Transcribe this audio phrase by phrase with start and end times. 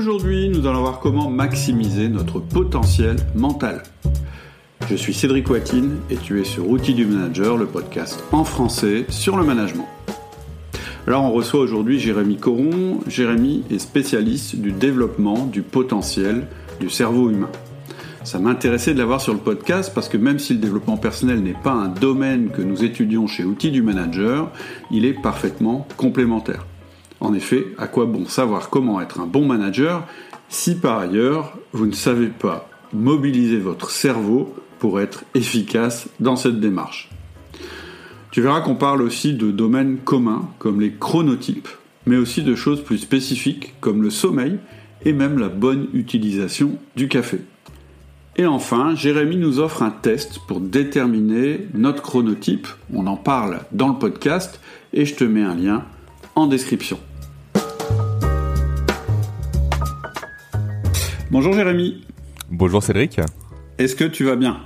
[0.00, 3.82] Aujourd'hui, nous allons voir comment maximiser notre potentiel mental.
[4.88, 9.04] Je suis Cédric Watine et tu es sur Outils du Manager, le podcast en français
[9.10, 9.86] sur le management.
[11.06, 13.00] Alors on reçoit aujourd'hui Jérémy Coron.
[13.08, 16.46] Jérémy est spécialiste du développement du potentiel
[16.80, 17.50] du cerveau humain.
[18.24, 21.52] Ça m'intéressait de l'avoir sur le podcast parce que même si le développement personnel n'est
[21.52, 24.50] pas un domaine que nous étudions chez Outils du Manager,
[24.90, 26.64] il est parfaitement complémentaire.
[27.20, 30.06] En effet, à quoi bon savoir comment être un bon manager
[30.48, 36.60] si par ailleurs vous ne savez pas mobiliser votre cerveau pour être efficace dans cette
[36.60, 37.10] démarche?
[38.30, 41.68] Tu verras qu'on parle aussi de domaines communs comme les chronotypes,
[42.06, 44.58] mais aussi de choses plus spécifiques comme le sommeil
[45.04, 47.40] et même la bonne utilisation du café.
[48.36, 52.68] Et enfin, Jérémy nous offre un test pour déterminer notre chronotype.
[52.94, 54.60] On en parle dans le podcast
[54.92, 55.84] et je te mets un lien
[56.36, 56.98] en description.
[61.30, 62.02] Bonjour Jérémy.
[62.50, 63.20] Bonjour Cédric.
[63.78, 64.62] Est-ce que tu vas bien?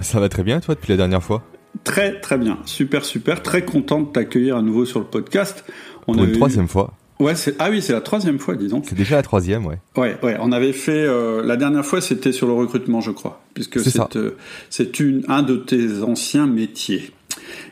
[0.00, 1.44] Ça va très bien toi depuis la dernière fois?
[1.84, 5.64] Très très bien, super super, très content de t'accueillir à nouveau sur le podcast.
[6.08, 6.92] On Pour une troisième fois.
[7.20, 8.82] Ouais, ah oui, c'est la troisième fois, disons.
[8.84, 9.78] C'est déjà la troisième, ouais.
[9.96, 10.36] Ouais, ouais.
[10.40, 14.16] On avait fait euh, la dernière fois, c'était sur le recrutement, je crois, puisque c'est
[14.16, 14.36] euh,
[14.70, 17.12] c'est une un de tes anciens métiers.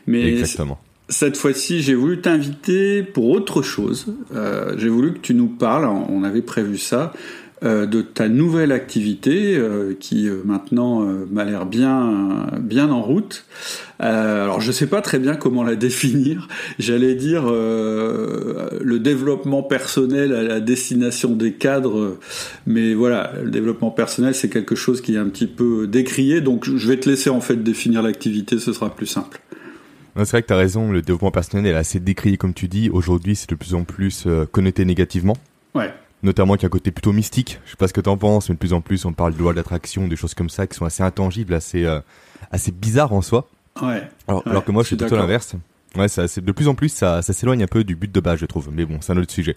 [0.05, 0.79] Mais Exactement.
[1.09, 4.13] Cette fois-ci, j'ai voulu t'inviter pour autre chose.
[4.33, 5.85] Euh, j'ai voulu que tu nous parles.
[5.85, 7.13] On avait prévu ça
[7.63, 13.45] de ta nouvelle activité euh, qui euh, maintenant m'a l'air bien bien en route.
[13.99, 16.47] alors je sais pas très bien comment la définir.
[16.77, 22.17] J'allais dire le développement personnel à la destination des cadres,
[22.67, 26.41] mais voilà, le développement personnel c'est quelque chose qui est un petit peu décrié.
[26.41, 29.39] Donc je vais te laisser en fait définir l'activité, ce sera plus simple.
[30.15, 32.89] C'est vrai que tu as raison, le développement personnel est assez décrié comme tu dis.
[32.89, 35.37] Aujourd'hui, c'est de plus en plus connoté négativement.
[35.75, 35.91] Ouais
[36.23, 37.59] notamment qui a un côté plutôt mystique.
[37.65, 39.33] Je sais pas ce que tu en penses, mais de plus en plus on parle
[39.33, 41.99] de loi d'attraction, des choses comme ça qui sont assez intangibles, assez euh,
[42.51, 43.47] assez bizarres en soi.
[43.81, 44.03] Ouais.
[44.27, 45.55] Alors, alors que moi je suis plutôt l'inverse.
[45.95, 48.39] Ouais, ça, de plus en plus ça, ça s'éloigne un peu du but de base,
[48.39, 48.69] je trouve.
[48.71, 49.55] Mais bon, c'est un autre sujet.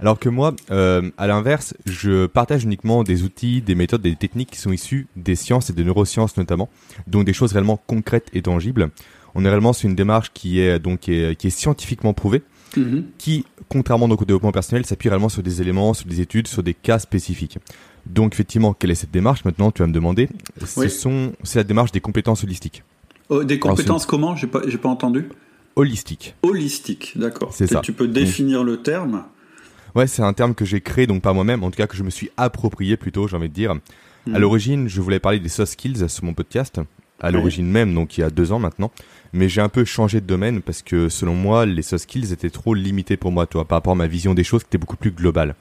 [0.00, 4.50] Alors que moi, euh, à l'inverse, je partage uniquement des outils, des méthodes, des techniques
[4.50, 6.70] qui sont issues des sciences et des neurosciences notamment,
[7.06, 8.90] donc des choses réellement concrètes et tangibles.
[9.34, 12.42] On est réellement sur une démarche qui est donc qui est, qui est scientifiquement prouvée,
[12.76, 13.04] Mhm.
[13.18, 16.62] qui, contrairement donc au développement personnel, s'appuie réellement sur des éléments, sur des études, sur
[16.62, 17.58] des cas spécifiques.
[18.06, 19.44] Donc effectivement, quelle est cette démarche?
[19.44, 20.28] Maintenant, tu vas me demander.
[20.64, 22.82] Ce sont, c'est la démarche des compétences holistiques.
[23.28, 24.36] Oh, des compétences comment?
[24.36, 25.28] J'ai pas, j'ai pas entendu.
[25.76, 26.34] Holistique.
[26.42, 27.52] Holistique, d'accord.
[27.52, 27.80] C'est ça.
[27.80, 29.24] Tu peux définir le terme?
[29.94, 32.02] Ouais, c'est un terme que j'ai créé donc par moi-même, en tout cas que je
[32.02, 33.72] me suis approprié plutôt, j'ai envie de dire.
[33.72, 33.74] À
[34.26, 34.38] mhm.
[34.38, 36.80] l'origine, je voulais parler des soft skills sur mon podcast,
[37.20, 38.90] à l'origine même, donc il y a deux ans maintenant
[39.32, 42.50] mais j'ai un peu changé de domaine parce que selon moi, les soft skills étaient
[42.50, 44.96] trop limités pour moi, toi, par rapport à ma vision des choses qui était beaucoup
[44.96, 45.54] plus globale.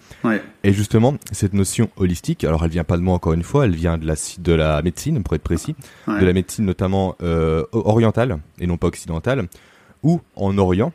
[0.63, 3.75] Et justement, cette notion holistique, alors elle vient pas de moi encore une fois, elle
[3.75, 5.75] vient de la de la médecine, pour être précis,
[6.07, 9.47] de la médecine notamment euh, orientale et non pas occidentale,
[10.03, 10.91] où en Orient,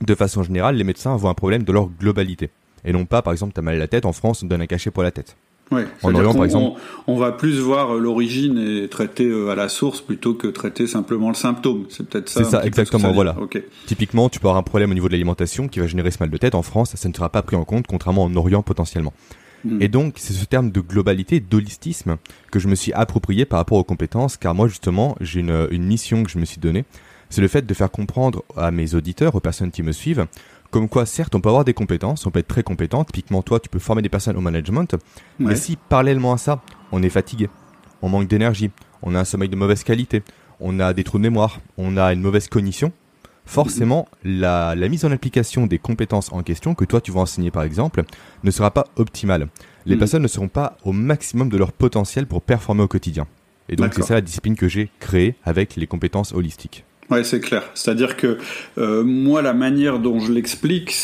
[0.00, 2.50] de façon générale, les médecins voient un problème de leur globalité.
[2.84, 4.66] Et non pas, par exemple, t'as mal à la tête, en France, on donne un
[4.66, 5.36] cachet pour la tête.
[5.70, 9.68] Ouais, en Orient, par exemple, on, va plus voir l'origine et traiter euh, à la
[9.70, 11.86] source plutôt que traiter simplement le symptôme.
[11.88, 12.44] C'est peut-être ça.
[12.44, 13.12] C'est ça, exactement.
[13.12, 13.36] voilà.
[13.86, 16.30] Typiquement, tu peux avoir un problème au niveau de l'alimentation qui va générer ce mal
[16.30, 19.14] de tête en France, ça ne sera pas pris en compte, contrairement en Orient potentiellement.
[19.64, 19.80] Hmm.
[19.80, 22.16] Et donc, c'est ce terme de globalité, d'holistisme,
[22.50, 25.84] que je me suis approprié par rapport aux compétences, car moi, justement, j'ai une, une
[25.84, 26.84] mission que je me suis donnée.
[27.30, 30.26] C'est le fait de faire comprendre à mes auditeurs, aux personnes qui me suivent,
[30.72, 33.04] comme quoi, certes, on peut avoir des compétences, on peut être très compétent.
[33.04, 34.96] Typiquement, toi, tu peux former des personnes au management.
[35.38, 37.48] Mais si, parallèlement à ça, on est fatigué,
[38.00, 38.70] on manque d'énergie,
[39.02, 40.22] on a un sommeil de mauvaise qualité,
[40.60, 42.90] on a des trous de mémoire, on a une mauvaise cognition,
[43.44, 47.64] forcément, la, mise en application des compétences en question, que toi tu vas enseigner par
[47.64, 48.02] exemple,
[48.42, 49.48] ne sera pas optimale.
[49.84, 49.98] Les mm.
[49.98, 53.26] personnes ne seront pas au maximum de leur potentiel pour performer au quotidien.
[53.68, 56.84] Et donc c'est ça la discipline que j'ai créée avec les compétences holistiques.
[57.12, 57.64] Ouais, c'est clair.
[57.74, 58.38] C'est-à-dire que
[58.78, 60.94] euh, moi, la manière dont je l'explique,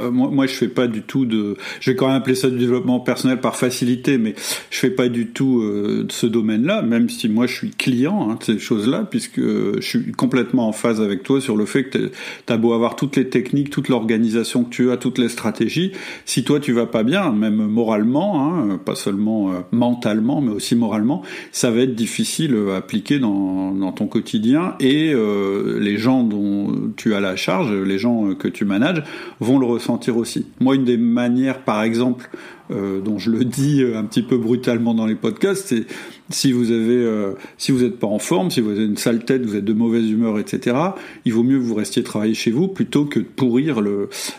[0.00, 1.58] euh, moi, moi, je fais pas du tout de.
[1.80, 4.34] Je vais quand même appeler ça du développement personnel par facilité, mais
[4.70, 8.30] je fais pas du tout euh, de ce domaine-là, même si moi, je suis client
[8.30, 11.84] hein, de ces choses-là, puisque je suis complètement en phase avec toi sur le fait
[11.84, 12.12] que
[12.46, 15.92] tu as beau avoir toutes les techniques, toute l'organisation que tu as, toutes les stratégies,
[16.24, 21.22] si toi tu vas pas bien, même moralement, hein, pas seulement mentalement, mais aussi moralement,
[21.52, 25.12] ça va être difficile à appliquer dans, dans ton quotidien et
[25.58, 29.02] euh, les gens dont tu as la charge, les gens que tu manages,
[29.40, 30.46] vont le ressentir aussi.
[30.60, 32.30] Moi, une des manières, par exemple,
[32.70, 35.86] euh, dont je le dis un petit peu brutalement dans les podcasts, c'est
[36.30, 39.24] si vous avez, euh, si vous n'êtes pas en forme, si vous avez une sale
[39.24, 40.76] tête, vous êtes de mauvaise humeur, etc.
[41.24, 43.80] Il vaut mieux que vous restiez travailler chez vous plutôt que de pourrir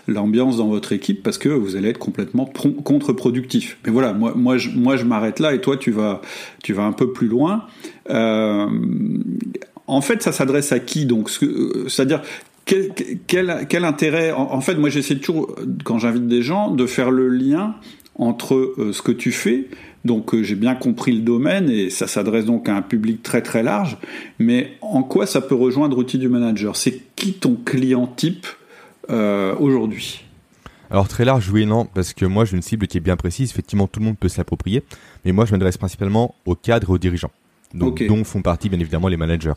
[0.07, 3.77] l'ambiance dans votre équipe parce que vous allez être complètement contre-productif.
[3.85, 6.21] Mais voilà, moi, moi, je, m'arrête là et toi, tu vas,
[6.63, 7.65] tu vas un peu plus loin.
[8.11, 8.67] Euh,
[9.89, 11.29] en fait, ça s'adresse à qui donc
[11.87, 12.21] C'est-à-dire
[12.65, 17.75] quel, intérêt en, fait, moi, j'essaie toujours quand j'invite des gens de faire le lien
[18.15, 19.67] entre euh, ce que tu fais.
[20.05, 23.41] Donc euh, j'ai bien compris le domaine et ça s'adresse donc à un public très
[23.41, 23.97] très large.
[24.37, 26.75] Mais en quoi ça peut rejoindre outil du manager?
[26.75, 28.45] C'est qui ton client type
[29.09, 30.23] euh, aujourd'hui?
[30.91, 33.15] Alors très large, oui et non, parce que moi j'ai une cible qui est bien
[33.15, 34.83] précise, effectivement tout le monde peut s'approprier,
[35.23, 37.31] mais moi je m'adresse principalement aux cadres et aux dirigeants,
[37.73, 39.53] donc, dont font partie bien évidemment les managers.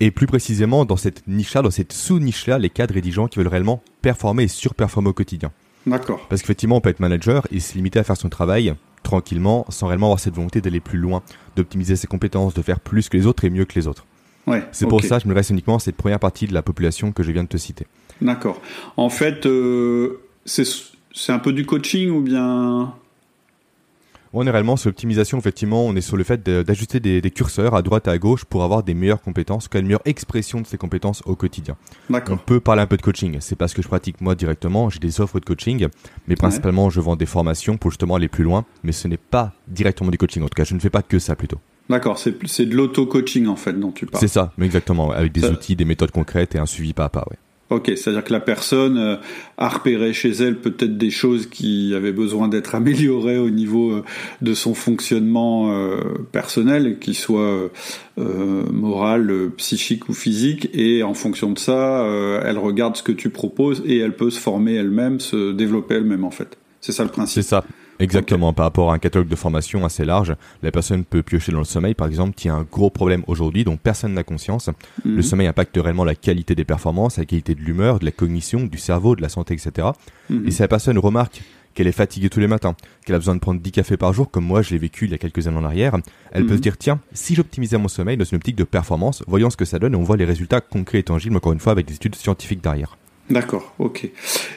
[0.00, 3.48] Et plus précisément dans cette niche-là, dans cette sous-niche-là, les cadres et dirigeants qui veulent
[3.48, 5.52] réellement performer et surperformer au quotidien.
[5.86, 6.26] D'accord.
[6.28, 9.86] Parce qu'effectivement, on peut être manager et se limiter à faire son travail tranquillement, sans
[9.86, 11.22] réellement avoir cette volonté d'aller plus loin,
[11.56, 14.06] d'optimiser ses compétences, de faire plus que les autres et mieux que les autres.
[14.46, 16.62] Ouais, c'est pour ça que je me reste uniquement à cette première partie de la
[16.62, 17.86] population que je viens de te citer.
[18.20, 18.60] D'accord.
[18.96, 22.94] En fait, euh, c'est un peu du coaching ou bien
[24.32, 27.82] on est réellement sur l'optimisation, effectivement, on est sur le fait d'ajuster des, curseurs à
[27.82, 31.22] droite et à gauche pour avoir des meilleures compétences, une meilleure expression de ces compétences
[31.26, 31.76] au quotidien.
[32.10, 34.98] On peut parler un peu de coaching, c'est parce que je pratique moi directement, j'ai
[34.98, 35.88] des offres de coaching,
[36.28, 39.52] mais principalement je vends des formations pour justement aller plus loin, mais ce n'est pas
[39.68, 41.58] directement du coaching, en tout cas je ne fais pas que ça plutôt.
[41.88, 44.20] D'accord, c'est de l'auto-coaching en fait dont tu parles.
[44.20, 47.08] C'est ça, mais exactement, avec des outils, des méthodes concrètes et un suivi pas à
[47.08, 47.36] pas, ouais.
[47.70, 49.16] Ok, c'est-à-dire que la personne euh,
[49.56, 54.04] a repéré chez elle peut-être des choses qui avaient besoin d'être améliorées au niveau euh,
[54.42, 56.00] de son fonctionnement euh,
[56.32, 57.70] personnel, qu'il soit
[58.16, 62.04] moral, psychique ou physique, et en fonction de ça,
[62.44, 66.24] elle regarde ce que tu proposes et elle peut se former elle-même, se développer elle-même
[66.24, 66.58] en fait.
[66.82, 67.42] C'est ça le principe.
[67.42, 67.64] C'est ça.
[68.00, 71.58] Exactement, par rapport à un catalogue de formation assez large, la personne peut piocher dans
[71.58, 74.68] le sommeil, par exemple, qui est un gros problème aujourd'hui dont personne n'a conscience.
[75.04, 75.16] Mhm.
[75.16, 78.64] Le sommeil impacte réellement la qualité des performances, la qualité de l'humeur, de la cognition,
[78.64, 79.88] du cerveau, de la santé, etc.
[80.30, 80.46] Mhm.
[80.46, 81.42] Et si la personne remarque
[81.74, 82.74] qu'elle est fatiguée tous les matins,
[83.04, 85.12] qu'elle a besoin de prendre 10 cafés par jour, comme moi je l'ai vécu il
[85.12, 85.96] y a quelques années en arrière,
[86.32, 86.56] elle peut mhm.
[86.56, 89.64] se dire, tiens, si j'optimisais mon sommeil dans une optique de performance, voyons ce que
[89.64, 91.94] ça donne et on voit les résultats concrets et tangibles, encore une fois, avec des
[91.94, 92.96] études scientifiques derrière.
[93.30, 94.10] D'accord, ok.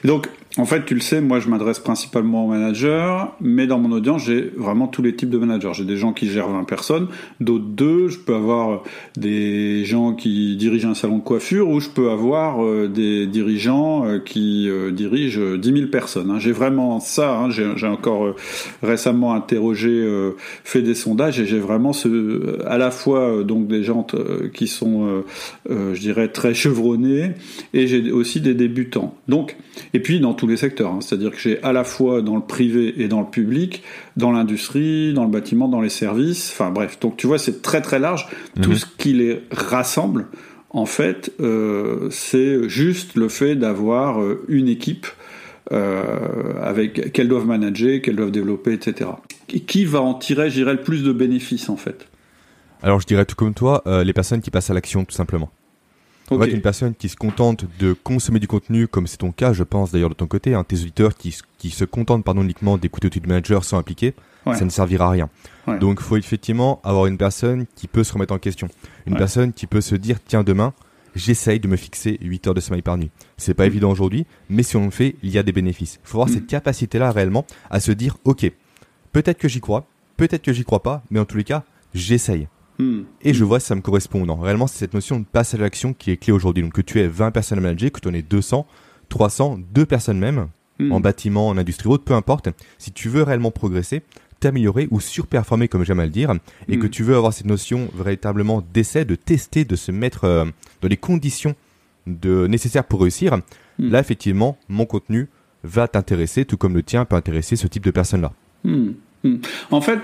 [0.03, 3.91] Donc, en fait, tu le sais, moi je m'adresse principalement aux managers, mais dans mon
[3.91, 5.71] audience, j'ai vraiment tous les types de managers.
[5.73, 7.07] J'ai des gens qui gèrent 20 personnes,
[7.39, 8.83] d'autres deux, je peux avoir
[9.17, 14.05] des gens qui dirigent un salon de coiffure, ou je peux avoir euh, des dirigeants
[14.05, 16.29] euh, qui euh, dirigent 10 000 personnes.
[16.29, 16.37] Hein.
[16.37, 17.49] J'ai vraiment ça, hein.
[17.49, 18.35] j'ai encore
[18.83, 20.07] récemment interrogé,
[20.63, 24.05] fait des sondages, et j'ai vraiment ce, à la fois donc des gens
[24.53, 25.23] qui sont,
[25.69, 27.31] je dirais, très chevronnés,
[27.73, 29.15] et j'ai aussi des débutants.
[29.27, 29.55] Donc,
[29.93, 30.99] et puis dans tous les secteurs, hein.
[30.99, 33.81] c'est-à-dire que j'ai à la fois dans le privé et dans le public,
[34.17, 36.99] dans l'industrie, dans le bâtiment, dans les services, enfin bref.
[36.99, 38.27] Donc tu vois, c'est très très large.
[38.61, 38.75] Tout mhm.
[38.75, 40.27] ce qui les rassemble,
[40.69, 45.07] en fait, euh, c'est juste le fait d'avoir euh, une équipe
[45.71, 46.03] euh,
[46.61, 49.11] avec qu'elles doivent manager, qu'elles doivent développer, etc.
[49.53, 52.09] Et qui va en tirer, je dirais, le plus de bénéfices en fait?
[52.81, 55.51] Alors je dirais tout comme toi, les personnes qui passent à l'action tout simplement.
[56.31, 59.53] En fait, une personne qui se contente de consommer du contenu, comme c'est ton cas,
[59.53, 62.77] je pense d'ailleurs de ton côté, hein, tes auditeurs qui, qui se contentent pardon uniquement
[62.77, 64.13] d'écouter au de manager sans appliquer,
[64.45, 65.29] ça ne servira à rien.
[65.79, 68.67] Donc, il faut effectivement avoir une personne qui peut se remettre en question,
[69.05, 70.73] une personne qui peut se dire tiens demain,
[71.15, 73.11] j'essaye de me fixer 8 heures de sommeil par nuit.
[73.37, 73.67] C'est pas mm.
[73.67, 75.99] évident aujourd'hui, mais si on le fait, il y a des bénéfices.
[76.03, 76.33] Il faut avoir mm.
[76.33, 78.51] cette capacité-là réellement à se dire ok,
[79.11, 79.87] peut-être que j'y crois,
[80.17, 81.63] peut-être que j'y crois pas, mais en tous les cas,
[81.93, 82.47] j'essaye.
[82.79, 84.25] Et je vois si ça me correspond.
[84.25, 86.63] Non, réellement, c'est cette notion de passage à l'action qui est clé aujourd'hui.
[86.63, 88.65] Donc, que tu aies 20 personnes à manager, que tu en aies 200,
[89.09, 90.47] 300, 2 personnes même,
[90.79, 90.91] hmm.
[90.91, 92.49] en bâtiment, en industrie haute, peu importe.
[92.77, 94.01] Si tu veux réellement progresser,
[94.39, 96.33] t'améliorer ou surperformer, comme j'aime à le dire,
[96.67, 96.89] et que hmm.
[96.89, 100.45] tu veux avoir cette notion véritablement d'essai, de tester, de se mettre euh,
[100.81, 101.55] dans les conditions
[102.07, 103.37] de, nécessaires pour réussir,
[103.79, 103.89] hmm.
[103.89, 105.29] là, effectivement, mon contenu
[105.63, 108.33] va t'intéresser, tout comme le tien peut intéresser ce type de personnes-là.
[109.71, 109.99] En fait,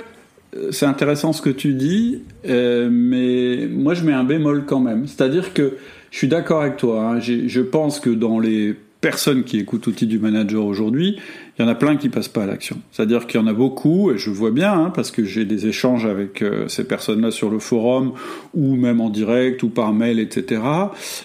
[0.72, 5.08] c'est intéressant ce que tu dis, euh, mais moi je mets un bémol quand même.
[5.08, 5.74] C'est-à-dire que
[6.12, 7.04] je suis d'accord avec toi.
[7.04, 7.20] Hein.
[7.20, 11.20] je pense que dans les personnes qui écoutent Outils du Manager aujourd'hui,
[11.60, 12.78] il y en a plein qui passent pas à l'action.
[12.94, 15.68] C'est-à-dire qu'il y en a beaucoup, et je vois bien, hein, parce que j'ai des
[15.68, 18.14] échanges avec euh, ces personnes-là sur le forum,
[18.54, 20.62] ou même en direct, ou par mail, etc.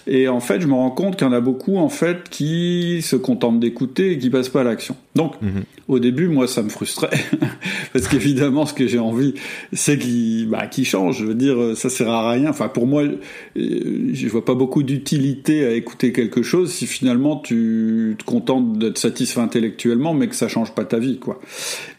[0.07, 3.01] Et en fait, je me rends compte qu'il y en a beaucoup, en fait, qui
[3.01, 4.97] se contentent d'écouter et qui passent pas à l'action.
[5.15, 5.63] Donc, mhm.
[5.87, 7.17] au début, moi, ça me frustrait,
[7.93, 9.35] parce qu'évidemment, ce que j'ai envie,
[9.71, 11.19] c'est qu'ils bah, changent.
[11.19, 12.49] Je veux dire, ça sert à rien.
[12.49, 17.37] Enfin, pour moi, euh, je vois pas beaucoup d'utilité à écouter quelque chose si finalement
[17.37, 21.39] tu te contentes d'être satisfait intellectuellement, mais que ça change pas ta vie, quoi.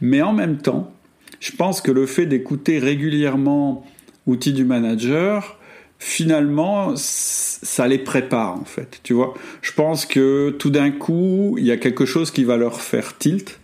[0.01, 0.93] Mais en même temps,
[1.41, 3.87] je pense que le fait d'écouter régulièrement
[4.27, 5.59] outils du manager,
[5.99, 9.01] finalement, ça les prépare en fait.
[9.03, 12.57] Tu vois, je pense que tout d'un coup, il y a quelque chose qui va
[12.57, 13.61] leur faire tilt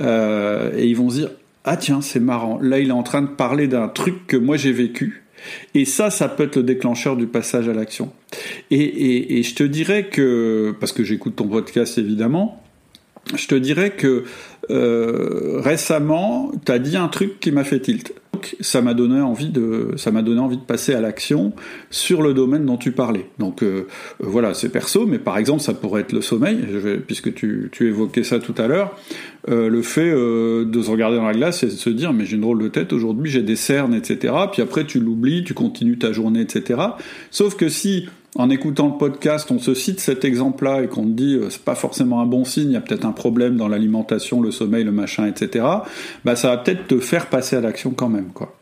[0.00, 1.30] euh, et ils vont se dire
[1.64, 2.58] ah tiens c'est marrant.
[2.60, 5.24] Là, il est en train de parler d'un truc que moi j'ai vécu.
[5.74, 8.10] Et ça, ça peut être le déclencheur du passage à l'action.
[8.70, 12.62] Et, et, je te dirais que, parce que j'écoute ton podcast évidemment,
[13.34, 14.24] je te dirais que
[14.70, 18.12] euh, récemment, tu as dit un truc qui m'a fait tilt.
[18.60, 21.52] Ça m'a donné envie de, ça m'a donné envie de passer à l'action
[21.90, 23.30] sur le domaine dont tu parlais.
[23.38, 23.86] Donc euh,
[24.20, 26.58] voilà, c'est perso, mais par exemple, ça pourrait être le sommeil,
[27.06, 28.96] puisque tu, tu évoquais ça tout à l'heure.
[29.48, 32.36] Euh, le fait de se regarder dans la glace et de se dire mais j'ai
[32.36, 34.34] une drôle de tête aujourd'hui, j'ai des cernes, etc.
[34.52, 36.80] Puis après tu l'oublies, tu continues ta journée, etc.
[37.30, 38.06] Sauf que si
[38.38, 41.62] en écoutant le podcast, on se cite cet exemple-là et qu'on te dit euh, c'est
[41.62, 44.84] pas forcément un bon signe, il y a peut-être un problème dans l'alimentation, le sommeil,
[44.84, 45.64] le machin, etc.
[46.24, 48.54] Bah ça va peut-être te faire passer à l'action quand même, quoi.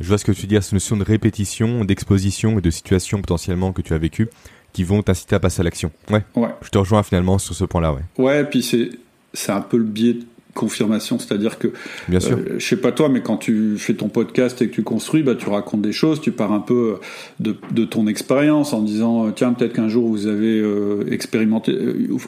[0.00, 3.72] Je vois ce que tu dis, cette notion de répétition, d'exposition et de situation potentiellement
[3.72, 4.28] que tu as vécu
[4.72, 5.92] qui vont t'inciter à passer à l'action.
[6.10, 6.22] Ouais.
[6.34, 6.48] ouais.
[6.62, 8.02] Je te rejoins finalement sur ce point-là, ouais.
[8.18, 8.90] Ouais, puis c'est
[9.34, 10.16] c'est un peu le biais
[10.54, 11.68] confirmation, c'est-à-dire que,
[12.08, 12.36] Bien sûr.
[12.36, 15.22] Euh, je sais pas toi, mais quand tu fais ton podcast et que tu construis,
[15.22, 16.96] bah, tu racontes des choses, tu pars un peu
[17.40, 21.76] de, de ton expérience en disant, euh, tiens, peut-être qu'un jour vous avez euh, expérimenté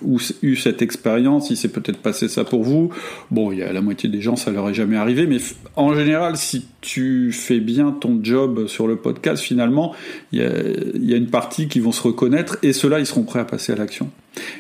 [0.03, 2.91] ou eu cette expérience, il s'est peut-être passé ça pour vous.
[3.31, 5.39] Bon, il y a la moitié des gens, ça leur est jamais arrivé, mais
[5.77, 9.95] en général, si tu fais bien ton job sur le podcast, finalement,
[10.33, 10.51] il y a,
[10.99, 13.73] y a une partie qui vont se reconnaître et ceux-là, ils seront prêts à passer
[13.73, 14.11] à l'action.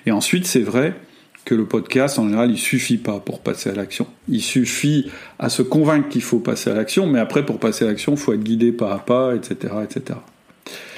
[0.07, 0.95] Et ensuite, c'est vrai,
[1.45, 4.07] que le podcast, en général, il suffit pas pour passer à l'action.
[4.29, 7.89] Il suffit à se convaincre qu'il faut passer à l'action, mais après, pour passer à
[7.89, 10.19] l'action, il faut être guidé pas à pas, etc., etc.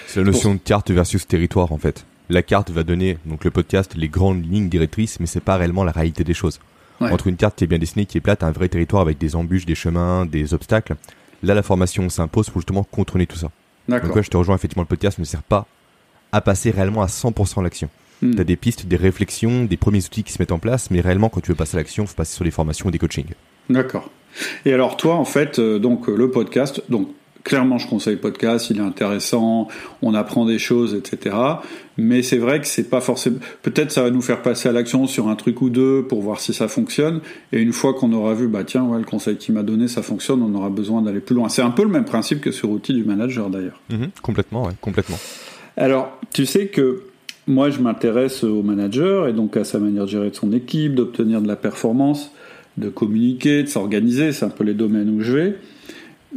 [0.07, 2.07] C'est la notion de carte versus territoire, en fait.
[2.29, 5.85] La carte va donner, donc le podcast, les grandes lignes directrices, mais c'est pas réellement
[5.85, 6.61] la réalité des choses.
[7.01, 9.37] Entre une carte qui est bien dessinée, qui est plate, un vrai territoire avec des
[9.37, 10.97] embûches, des chemins, des obstacles,
[11.43, 13.51] là, la formation s'impose pour justement contrôler tout ça.
[13.89, 15.67] Donc ouais, je te rejoins, effectivement, le podcast ne sert pas
[16.33, 17.89] à passer réellement à 100% l'action.
[18.23, 18.35] Hmm.
[18.35, 21.01] Tu as des pistes, des réflexions, des premiers outils qui se mettent en place, mais
[21.01, 22.99] réellement, quand tu veux passer à l'action, il faut passer sur des formations ou des
[22.99, 23.35] coachings.
[23.69, 24.11] D'accord.
[24.65, 27.09] Et alors, toi, en fait, euh, donc le podcast, donc
[27.47, 29.69] clairement, je conseille le podcast, il est intéressant,
[30.03, 31.37] on apprend des choses, etc.
[31.97, 33.39] Mais c'est vrai que c'est pas forcément.
[33.63, 36.41] Peut-être ça va nous faire passer à l'action sur un truc ou deux pour voir
[36.41, 37.21] si ça fonctionne.
[37.53, 40.03] Et une fois qu'on aura vu, bah tiens, ouais, le conseil qu'il m'a donné, ça
[40.03, 41.49] fonctionne, on aura besoin d'aller plus loin.
[41.49, 43.81] C'est un peu le même principe que sur outil du manager d'ailleurs.
[43.91, 45.19] Mhm, complètement, ouais, complètement.
[45.77, 47.05] Alors, tu sais que
[47.47, 51.41] moi, je m'intéresse au manager et donc à sa manière de gérer son équipe, d'obtenir
[51.41, 52.33] de la performance,
[52.77, 54.33] de communiquer, de s'organiser.
[54.33, 55.57] C'est un peu les domaines où je vais.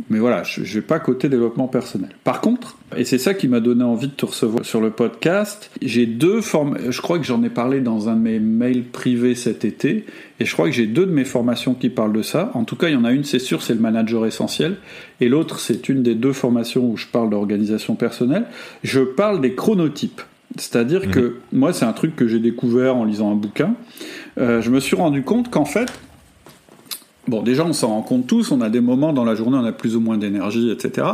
[0.10, 2.10] Mais voilà, je ne vais pas côté développement personnel.
[2.24, 5.72] Par contre, et c'est ça qui m'a donné envie de te recevoir sur le podcast,
[5.82, 6.78] j'ai deux formes.
[6.90, 10.06] Je crois que j'en ai parlé dans un de mes mails privés cet été,
[10.40, 12.52] et je crois que j'ai deux de mes formations qui parlent de ça.
[12.54, 14.78] En tout cas, il y en a une, c'est sûr, c'est le manager essentiel,
[15.20, 18.46] et l'autre, c'est une des deux formations où je parle d'organisation personnelle.
[18.84, 20.22] Je parle des chronotypes.
[20.58, 21.12] C'est-à-dire mhm.
[21.12, 23.76] que moi, c'est un truc que j'ai découvert en lisant un bouquin.
[24.40, 25.92] Euh, je me suis rendu compte qu'en fait,
[27.28, 29.66] bon, déjà, on s'en rend compte tous, on a des moments dans la journée, on
[29.66, 31.08] a plus ou moins d'énergie, etc.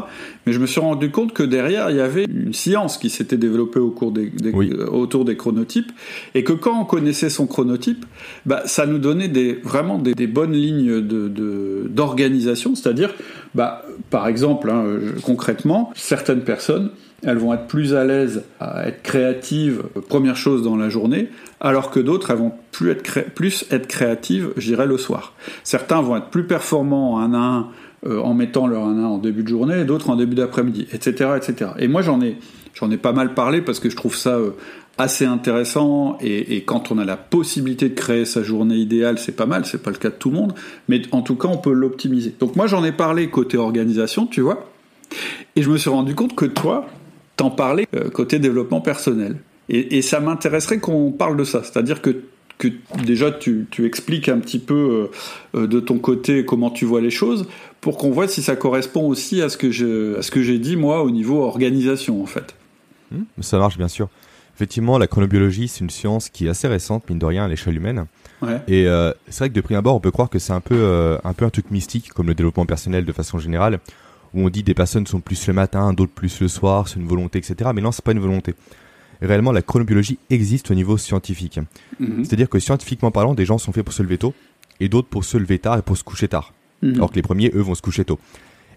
[0.45, 3.37] Mais je me suis rendu compte que derrière, il y avait une science qui s'était
[3.37, 4.31] développée au cours des,
[4.89, 5.91] autour des chronotypes,
[6.33, 8.05] et que quand on connaissait son chronotype,
[8.45, 11.01] bah, ça nous donnait des, vraiment des, bonnes lignes
[11.89, 12.71] d'organisation.
[12.71, 13.13] De, C'est-à-dire,
[13.53, 14.85] bah, par exemple, hein,
[15.23, 16.91] concrètement, certaines personnes
[17.25, 21.29] elles vont être plus à l'aise à être créatives euh, première chose dans la journée,
[21.59, 25.33] alors que d'autres elles vont plus être, plus être créatives, je dirais, le soir.
[25.63, 27.67] Certains vont être plus performants un à un
[28.05, 30.87] euh, en mettant leur un à un en début de journée, d'autres en début d'après-midi,
[30.93, 31.71] etc., etc.
[31.79, 32.37] Et moi j'en ai
[32.91, 34.51] ai pas mal parlé parce que je trouve ça euh,
[34.97, 39.35] assez intéressant et, et, quand on a la possibilité de créer sa journée idéale, c'est
[39.35, 40.53] pas mal, c'est pas le cas de tout le monde,
[40.87, 42.33] mais en tout cas on peut l'optimiser.
[42.39, 44.69] Donc moi j'en ai parlé côté organisation, tu vois,
[45.55, 46.85] et je me suis rendu compte que toi,
[47.35, 49.37] t'en parler euh, côté développement personnel.
[49.67, 52.21] Et, ça m'intéresserait qu'on parle de ça, c'est-à-dire que,
[52.59, 52.67] que
[53.03, 55.09] déjà tu, tu, expliques un petit peu
[55.55, 57.47] euh, euh, de ton côté comment tu vois les choses,
[57.81, 61.41] pour qu'on voit si ça correspond aussi à ce que j'ai dit moi au niveau
[61.41, 62.53] organisation en fait.
[63.11, 64.07] Mmh, ça marche bien sûr.
[64.55, 67.75] Effectivement, la chronobiologie, c'est une science qui est assez récente, mine de rien, à l'échelle
[67.75, 68.05] humaine.
[68.67, 70.75] Et euh, c'est vrai que de prime abord, on peut croire que c'est un peu,
[70.77, 73.79] euh, un peu un truc mystique, comme le développement personnel de façon générale,
[74.35, 77.07] où on dit des personnes sont plus le matin, d'autres plus le soir, c'est une
[77.07, 77.71] volonté, etc.
[77.73, 78.53] Mais non, c'est pas une volonté.
[79.21, 81.59] réellement, la chronobiologie existe au niveau scientifique.
[81.99, 82.25] Mhm.
[82.25, 84.33] C'est-à-dire que scientifiquement parlant, des gens sont faits pour se lever tôt,
[84.79, 86.53] et d'autres pour se lever tard et pour se coucher tard.
[86.81, 86.95] Mhm.
[86.95, 88.19] Alors que les premiers, eux, vont se coucher tôt.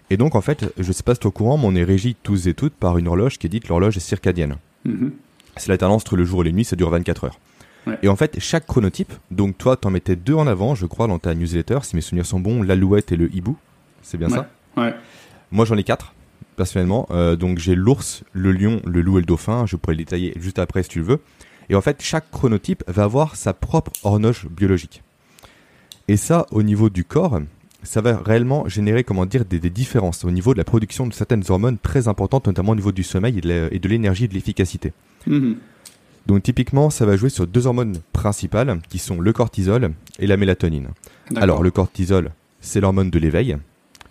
[0.09, 1.83] Et donc, en fait, je sais pas si tu es au courant, mais on est
[1.83, 4.55] régi tous et toutes par une horloge qui est dite l'horloge circadienne.
[4.85, 5.11] Mhm.
[5.57, 7.39] C'est l'alternance entre le jour et les nuits, ça dure 24 heures.
[8.03, 11.17] Et en fait, chaque chronotype, donc toi, t'en mettais deux en avant, je crois, dans
[11.17, 13.57] ta newsletter, si mes souvenirs sont bons, l'alouette et le hibou.
[14.03, 14.47] C'est bien ça?
[14.77, 14.93] Ouais.
[15.51, 16.13] Moi, j'en ai quatre,
[16.55, 17.07] personnellement.
[17.11, 19.65] Euh, donc, j'ai l'ours, le lion, le loup et le dauphin.
[19.65, 21.19] Je pourrais le détailler juste après si tu le veux.
[21.69, 25.03] Et en fait, chaque chronotype va avoir sa propre horloge biologique.
[26.07, 27.39] Et ça, au niveau du corps,
[27.83, 31.43] ça va réellement générer, comment dire, des, différences au niveau de la production de certaines
[31.49, 34.91] hormones très importantes, notamment au niveau du sommeil et de l'énergie et de l'efficacité.
[35.27, 35.57] Mhm.
[36.25, 40.37] Donc typiquement, ça va jouer sur deux hormones principales qui sont le cortisol et la
[40.37, 40.89] mélatonine.
[41.35, 43.57] Alors le cortisol, c'est l'hormone de l'éveil,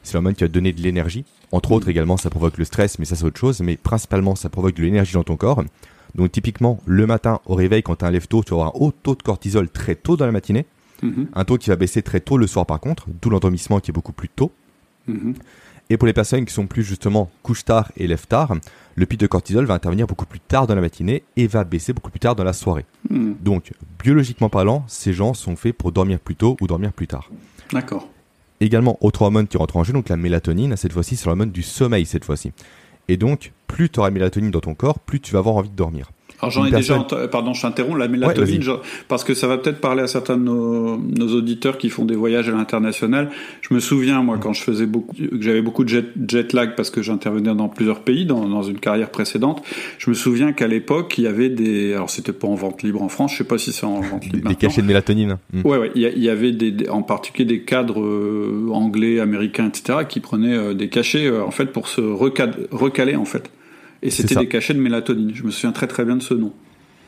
[0.02, 1.24] c'est l'hormone qui va donner de l'énergie.
[1.52, 3.60] Entre autres également, ça provoque le stress, mais ça c'est autre chose.
[3.60, 5.62] Mais principalement, ça provoque de l'énergie dans ton corps.
[6.14, 8.92] Donc typiquement, le matin au réveil, quand tu un lève tôt, tu avoir un haut
[8.92, 10.66] taux de cortisol très tôt dans la matinée.
[11.02, 11.28] Mhm.
[11.34, 13.94] Un taux qui va baisser très tôt le soir par contre, d'où l'endormissement qui est
[13.94, 14.50] beaucoup plus tôt.
[15.06, 15.34] Mhm.
[15.90, 18.54] Et pour les personnes qui sont plus justement couche tard et lève tard,
[18.94, 21.92] le pic de cortisol va intervenir beaucoup plus tard dans la matinée et va baisser
[21.92, 22.84] beaucoup plus tard dans la soirée.
[23.08, 23.32] Hmm.
[23.40, 27.30] Donc, biologiquement parlant, ces gens sont faits pour dormir plus tôt ou dormir plus tard.
[27.72, 28.08] D'accord.
[28.60, 31.62] Également, autre hormone qui rentre en jeu, donc la mélatonine, cette fois-ci, c'est l'hormone du
[31.62, 32.52] sommeil cette fois-ci.
[33.08, 35.76] Et donc, plus tu auras mélatonine dans ton corps, plus tu vas avoir envie de
[35.76, 36.10] dormir.
[36.40, 38.62] Alors j'en ai déjà, pardon, je t'interromps, la mélatonine,
[39.08, 42.14] parce que ça va peut-être parler à certains de nos, nos, auditeurs qui font des
[42.14, 43.30] voyages à l'international.
[43.60, 46.76] Je me souviens, moi, quand je faisais beaucoup, que j'avais beaucoup de jet, jet, lag
[46.76, 49.62] parce que j'intervenais dans plusieurs pays, dans, dans, une carrière précédente.
[49.98, 53.02] Je me souviens qu'à l'époque, il y avait des, alors c'était pas en vente libre
[53.02, 54.48] en France, je sais pas si c'est en vente libre.
[54.48, 55.38] Des, cachets de mélatonine.
[55.52, 55.62] Hmm.
[55.64, 60.20] Ouais, ouais, il y, avait des, en particulier des cadres euh, anglais, américains, etc., qui
[60.20, 63.50] prenaient euh, des cachets, euh, en fait, pour se recaler, en fait.
[64.02, 65.34] Et c'était des cachets de mélatonine.
[65.34, 66.52] Je me souviens très très bien de ce nom.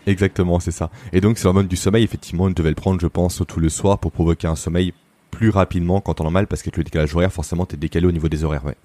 [0.06, 0.90] Exactement, c'est ça.
[1.12, 3.68] Et donc, c'est l'hormone du sommeil, effectivement, on devait le prendre, je pense, tout le
[3.68, 4.92] soir pour provoquer un sommeil
[5.30, 8.12] plus rapidement quand on est mal, parce que le décalage horaire, forcément, t'es décalé au
[8.12, 8.76] niveau des horaires, ouais.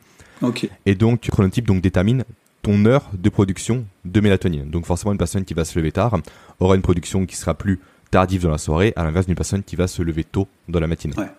[0.42, 0.70] Ok.
[0.86, 2.26] Et donc, chronotype donc détermine
[2.62, 4.70] ton heure de production de mélatonine.
[4.70, 6.20] Donc, forcément, une personne qui va se lever tard
[6.60, 7.80] aura une production qui sera plus
[8.12, 10.88] tardive dans la soirée, à l'inverse d'une personne qui va se lever tôt dans la
[10.88, 11.16] matinée.
[11.18, 11.30] Ouais.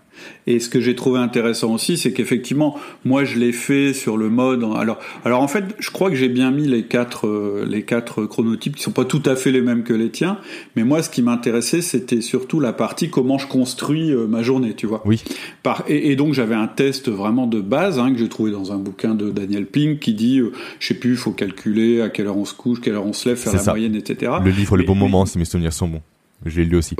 [0.46, 4.28] Et ce que j'ai trouvé intéressant aussi, c'est qu'effectivement, moi, je l'ai fait sur le
[4.28, 4.64] mode.
[4.76, 8.24] Alors, alors en fait, je crois que j'ai bien mis les quatre, euh, les quatre
[8.26, 10.38] chronotypes qui sont pas tout à fait les mêmes que les tiens.
[10.76, 14.74] Mais moi, ce qui m'intéressait, c'était surtout la partie comment je construis euh, ma journée,
[14.74, 15.02] tu vois.
[15.04, 15.22] Oui.
[15.62, 18.78] Par, et, donc, j'avais un test vraiment de base hein, que j'ai trouvé dans un
[18.78, 22.26] bouquin de Daniel Pink qui dit, euh, je sais plus, il faut calculer à quelle
[22.26, 24.32] heure on se couche, quelle heure on se lève, faire la moyenne, etc.
[24.42, 26.02] Le livre, le bon moment, si mes souvenirs sont bons.
[26.44, 26.96] Je l'ai lu aussi.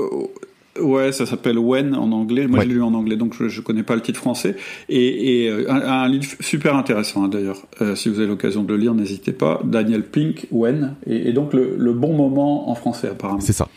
[0.79, 2.47] Ouais, ça s'appelle When en anglais.
[2.47, 4.55] Moi, je l'ai lu en anglais, donc je, je connais pas le titre français.
[4.89, 7.63] Et, et euh, un, livre super intéressant hein, d'ailleurs.
[7.81, 9.61] Euh, si vous avez l'occasion de le lire, n'hésitez pas.
[9.63, 13.39] Daniel Pink, When, et, et donc le, le, bon moment en français apparemment.
[13.39, 13.67] C'est ça.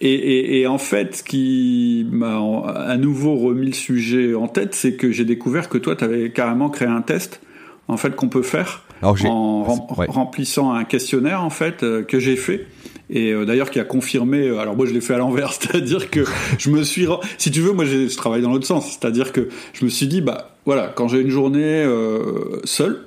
[0.00, 2.38] Et, et, et, en fait, ce qui m'a
[2.74, 6.30] à nouveau remis le sujet en tête, c'est que j'ai découvert que toi, tu avais
[6.30, 7.40] carrément créé un test,
[7.88, 12.36] en fait, qu'on peut faire Alors, en remplissant un questionnaire, en fait, euh, que j'ai
[12.36, 12.66] fait
[13.10, 14.48] et euh, d'ailleurs qui a confirmé.
[14.48, 16.24] Euh, alors moi je l'ai fait à l'envers, c'est-à-dire que
[16.58, 17.06] je me suis,
[17.38, 20.20] si tu veux, moi je travaille dans l'autre sens, c'est-à-dire que je me suis dit
[20.20, 23.02] bah voilà, quand j'ai une journée euh, seule,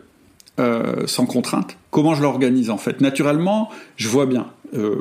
[1.05, 2.99] sans contrainte, comment je l'organise en fait?
[2.99, 4.47] Naturellement, je vois bien.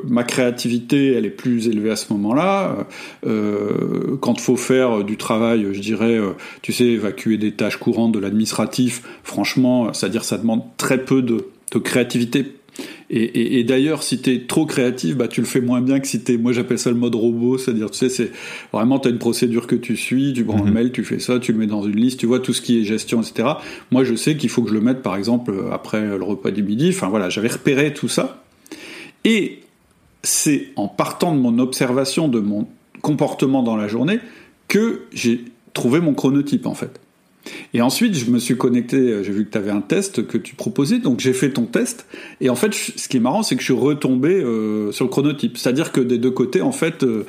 [0.07, 2.87] Ma créativité, elle est plus élevée à ce moment-là.
[3.25, 6.17] Quand il faut faire du travail, je dirais,
[6.61, 11.43] tu sais, évacuer des tâches courantes de l'administratif, franchement, c'est-à-dire ça demande très peu de
[11.77, 12.58] créativité
[13.09, 16.07] et, et, et d'ailleurs, si t'es trop créatif, bah tu le fais moins bien que
[16.07, 16.37] si t'es.
[16.37, 18.31] Moi, j'appelle ça le mode robot, c'est-à-dire, tu sais, c'est
[18.71, 20.73] vraiment t'as une procédure que tu suis, tu prends un mhm.
[20.73, 22.79] mail, tu fais ça, tu le mets dans une liste, tu vois tout ce qui
[22.79, 23.49] est gestion, etc.
[23.91, 26.63] Moi, je sais qu'il faut que je le mette, par exemple, après le repas du
[26.63, 26.89] midi.
[26.89, 28.43] Enfin voilà, j'avais repéré tout ça.
[29.25, 29.59] Et
[30.23, 32.67] c'est en partant de mon observation de mon
[33.01, 34.19] comportement dans la journée
[34.67, 36.99] que j'ai trouvé mon chronotype en fait.
[37.73, 40.37] Et ensuite, je me suis connecté, euh, j'ai vu que tu avais un test que
[40.37, 42.05] tu proposais, donc j'ai fait ton test.
[42.41, 45.09] Et en fait, ce qui est marrant, c'est que je suis retombé euh, sur le
[45.09, 45.57] chronotype.
[45.57, 47.25] C'est-à-dire que des deux côtés, en fait, euh,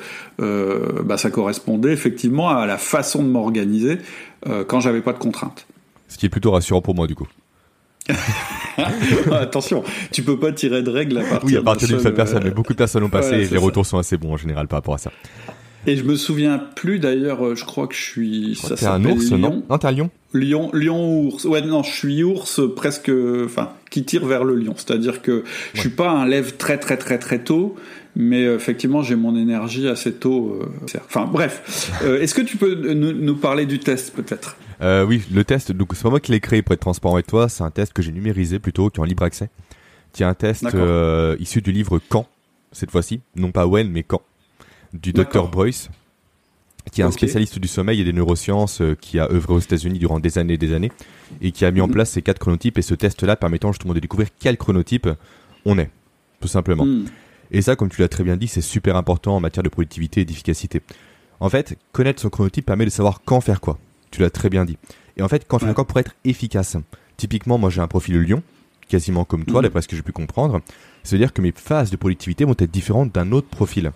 [1.03, 3.97] bah, ça correspondait effectivement à la façon de m'organiser
[4.67, 5.67] quand j'avais pas de contraintes.
[6.07, 7.27] Ce qui est plutôt rassurant pour moi, du coup.
[9.31, 12.41] Attention, tu peux pas tirer de règles à partir Oui, à partir d'une seule personne,
[12.43, 14.77] mais beaucoup de personnes ont passé et les retours sont assez bons en général par
[14.77, 15.11] rapport à ça.
[15.87, 18.55] Et je me souviens plus d'ailleurs, euh, je crois que je suis.
[18.55, 21.45] Ça t'es un ours, non Non, t'es un lion Lion, lion ours.
[21.45, 23.11] Ouais, non, je suis ours presque,
[23.43, 24.73] enfin, qui tire vers le lion.
[24.77, 27.75] C'est-à-dire que je suis pas un lève très très très très tôt,
[28.15, 30.61] mais euh, effectivement j'ai mon énergie assez tôt.
[30.61, 31.91] Euh, enfin bref,
[32.21, 34.57] est-ce que tu peux nous, parler du test peut-être?
[34.81, 35.71] Oui, le test.
[35.71, 37.49] Donc c'est pas moi qui l'ai créé pour être transparent avec toi.
[37.49, 39.49] C'est un test que j'ai numérisé plutôt, qui est en libre accès.
[40.13, 40.65] Qui est un test
[41.39, 42.27] issu du livre Quand
[42.71, 44.21] cette fois-ci, non pas When mais Quand
[44.93, 45.89] du docteur Boyce,
[46.91, 49.99] qui est un spécialiste du sommeil et des neurosciences, euh, qui a œuvré aux États-Unis
[49.99, 50.91] durant des années et des années,
[51.41, 51.93] et qui a mis en mhm.
[51.93, 55.07] place ces quatre chronotypes et ce test-là permettant justement de découvrir quel chronotype
[55.65, 55.89] on est,
[56.39, 56.85] tout simplement.
[56.85, 57.05] Hmm.
[57.51, 60.21] Et ça, comme tu l'as très bien dit, c'est super important en matière de productivité
[60.21, 60.81] et d'efficacité.
[61.39, 63.77] En fait, connaître son chronotype permet de savoir quand faire quoi.
[64.09, 64.77] Tu l'as très bien dit.
[65.17, 66.77] Et en fait, quand faire quoi pour être efficace?
[67.17, 68.41] Typiquement, moi j'ai un profil lion,
[68.87, 69.63] quasiment comme toi, hmm.
[69.63, 70.61] d'après ce que j'ai pu comprendre.
[71.03, 73.91] C'est-à-dire que mes phases de productivité vont être différentes d'un autre profil.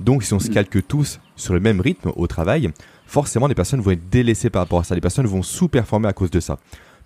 [0.00, 0.54] Donc si on se mm.
[0.54, 2.70] calque tous sur le même rythme au travail,
[3.06, 4.94] forcément les personnes vont être délaissées par rapport à ça.
[4.94, 6.58] Les personnes vont sous-performer à cause de ça.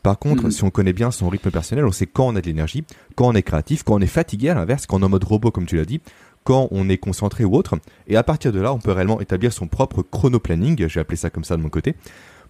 [0.03, 0.51] Par contre, mm.
[0.51, 2.85] si on connaît bien son rythme personnel, on sait quand on a de l'énergie,
[3.17, 5.25] quand on est créatif, quand on est fatigué à l'inverse, quand on est en mode
[5.25, 6.01] robot comme tu l'as dit,
[6.45, 7.75] quand on est concentré ou autre.
[8.07, 11.31] Et à partir de là, on peut réellement établir son propre chrono-planning, j'ai appelé ça
[11.31, 11.97] comme ça de mon côté,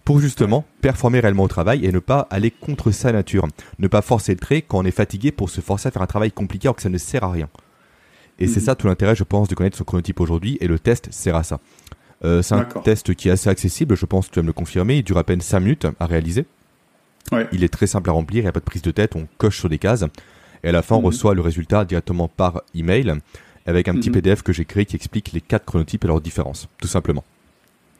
[0.03, 3.47] pour justement performer réellement au travail et ne pas aller contre sa nature.
[3.79, 6.07] Ne pas forcer le trait quand on est fatigué pour se forcer à faire un
[6.07, 7.49] travail compliqué alors que ça ne sert à rien.
[8.39, 8.65] Et c'est mhm.
[8.65, 11.43] ça tout l'intérêt, je pense, de connaître son chronotype aujourd'hui, et le test sert à
[11.43, 11.59] ça.
[12.23, 14.53] Euh, c'est un test qui est assez accessible, je pense que tu vas me le
[14.53, 16.45] confirmer, il dure à peine 5 minutes à réaliser.
[17.31, 17.47] Ouais.
[17.51, 19.27] Il est très simple à remplir, il n'y a pas de prise de tête, on
[19.37, 20.05] coche sur des cases,
[20.63, 21.07] et à la fin on mhm.
[21.07, 23.13] reçoit le résultat directement par email,
[23.65, 24.15] avec un petit mhm.
[24.15, 27.23] PDF que j'ai créé qui explique les quatre chronotypes et leurs différences, tout simplement.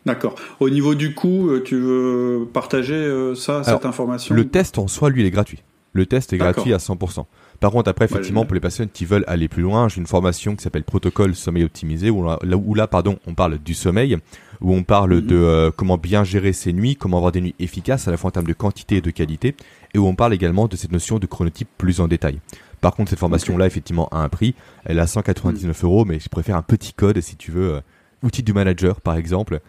[0.05, 0.35] D'accord.
[0.59, 4.87] Au niveau du coût, euh, tu veux partager euh, ça, cette information Le test en
[4.87, 5.63] soi, lui, il est gratuit.
[5.95, 7.25] Le test est gratuit à 100%.
[7.61, 10.53] Par contre, après, effectivement, pour les personnes qui veulent aller plus loin, j'ai une formation
[10.53, 14.17] qui s'appelle Protocole Sommeil Optimisé, où là, où là, pardon, on parle du sommeil,
[14.59, 15.21] où on parle mhm.
[15.21, 18.27] de euh, comment bien gérer ses nuits, comment avoir des nuits efficaces à la fois
[18.27, 19.55] en termes de quantité et de qualité,
[19.93, 22.39] et où on parle également de cette notion de chronotype plus en détail.
[22.81, 24.53] Par contre, cette formation-là, effectivement, a un prix.
[24.83, 25.89] Elle a 199 mhm.
[25.89, 27.75] euros, mais je préfère un petit code si tu veux.
[27.75, 27.81] Euh,
[28.25, 29.61] outil du manager, par exemple,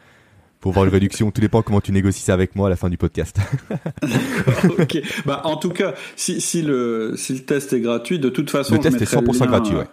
[0.66, 1.30] pour voir une réduction.
[1.30, 3.38] Tout dépend comment tu négocies ça avec moi à la fin du podcast.
[4.64, 5.00] ok.
[5.24, 8.74] Bah, en tout cas, si, si, le, si le test est gratuit, de toute façon.
[8.74, 9.84] Le test est 100% gratuit, ouais.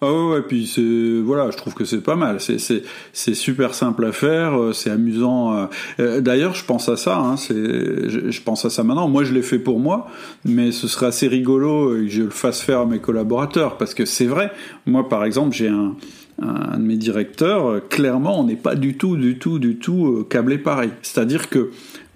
[0.00, 2.40] Ah ouais, ouais, puis c'est voilà, je trouve que c'est pas mal.
[2.40, 5.54] C'est c'est c'est super simple à faire, euh, c'est amusant.
[5.54, 5.66] Euh.
[6.00, 7.18] Euh, d'ailleurs, je pense à ça.
[7.18, 9.08] Hein, c'est je, je, pense à ça maintenant.
[9.08, 10.08] Moi, je l'ai fait pour moi,
[10.44, 14.04] mais ce serait assez rigolo que je le fasse faire à mes collaborateurs parce que
[14.04, 14.50] c'est vrai.
[14.86, 15.94] Moi, par exemple, j'ai un
[16.42, 20.06] un de mes directeurs, euh, clairement, on n'est pas du tout, du tout, du tout
[20.06, 20.90] euh, câblé pareil.
[21.02, 21.70] C'est-à-dire que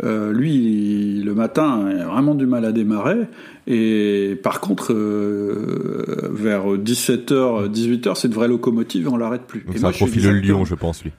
[0.04, 3.28] euh, lui, le matin, il a vraiment du mal à démarrer.
[3.66, 9.60] Et par contre, vers 17h, 18h, c'est de vraie locomotive et on l'arrête plus.
[9.60, 11.12] Donc et ça profile le lion, je pense, lui.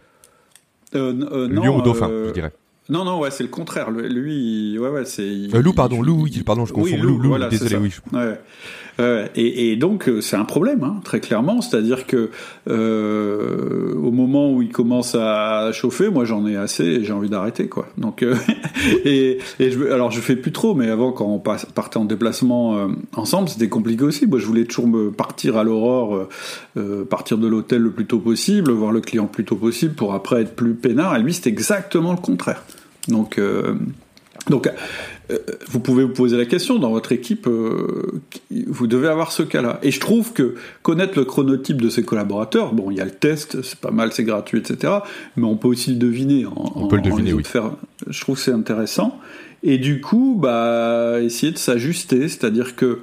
[0.94, 2.52] lion ou dauphin, je dirais.
[2.90, 3.90] Non, non, ouais, c'est le contraire.
[3.90, 5.24] Lui, ouais, ouais, c'est.
[5.24, 7.02] loup, pardon, loup, oui, pardon, je confonds.
[7.02, 7.94] loup, loup, désolé, oui.
[8.12, 8.38] Ouais.
[9.02, 11.62] Euh, et, donc euh, c'est un problème, hein, très clairement.
[11.62, 12.30] C'est-à-dire que
[12.70, 17.30] euh, au moment où il commence à chauffer, moi j'en ai assez et j'ai envie
[17.30, 17.88] d'arrêter, quoi.
[17.98, 18.24] Donc
[19.06, 22.88] et, et je, alors je fais plus trop, mais avant quand on partait en déplacement
[23.16, 24.28] ensemble, c'était compliqué aussi.
[24.28, 26.28] Moi je voulais toujours me partir à l'aurore,
[27.10, 30.14] partir de l'hôtel le plus tôt possible, voir le client le plus tôt possible pour
[30.14, 31.16] après être plus peinard.
[31.16, 32.64] Et lui c'était exactement le contraire.
[33.08, 33.40] Donc
[34.50, 34.70] donc,
[35.68, 38.22] vous pouvez vous poser la question dans votre équipe, euh,
[38.68, 39.80] vous devez avoir ce cas-là.
[39.84, 43.12] Et je trouve que connaître le chronotype de ses collaborateurs, bon, il y a le
[43.12, 44.94] test, c'est pas mal, c'est gratuit, etc.
[45.38, 46.46] Mais on peut aussi le deviner.
[46.56, 47.44] on peut le deviner, oui.
[47.44, 47.72] Faire,
[48.08, 49.20] je trouve que c'est intéressant.
[49.64, 53.00] Et du coup, bah, essayer de s'ajuster, c'est-à-dire que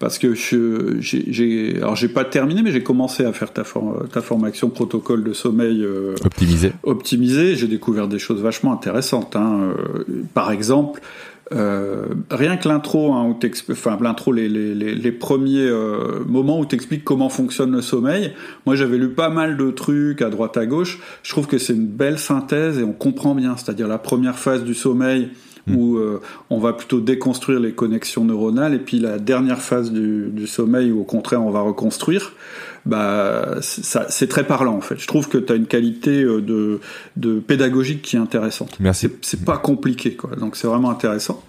[0.00, 3.62] parce que je, j'ai, alors j'ai pas terminé, mais j'ai commencé à faire ta,
[4.12, 6.72] ta formation protocole de sommeil euh, optimisé.
[6.82, 9.36] Optimisé, j'ai découvert des choses vachement intéressantes.
[9.36, 9.72] Hein.
[10.34, 11.00] par exemple,
[11.52, 13.36] euh, rien que l'intro, hein,
[13.70, 18.32] enfin l'intro, les, les, les, premiers euh, moments où tu expliques comment fonctionne le sommeil.
[18.64, 21.00] Moi, j'avais lu pas mal de trucs à droite à gauche.
[21.22, 23.56] Je trouve que c'est une belle synthèse et on comprend bien.
[23.56, 25.30] C'est-à-dire la première phase du sommeil
[25.66, 25.76] hmm.
[25.76, 30.30] où euh, on va plutôt déconstruire les connexions neuronales et puis la dernière phase du,
[30.30, 32.32] du sommeil où au contraire on va reconstruire
[32.86, 34.98] bah c'est très parlant en fait.
[34.98, 36.80] Je trouve que tu as une qualité euh, de,
[37.16, 38.76] de pédagogique qui est intéressante.
[38.80, 39.08] Merci.
[39.22, 41.42] C'est pas compliqué quoi, donc c'est vraiment intéressant.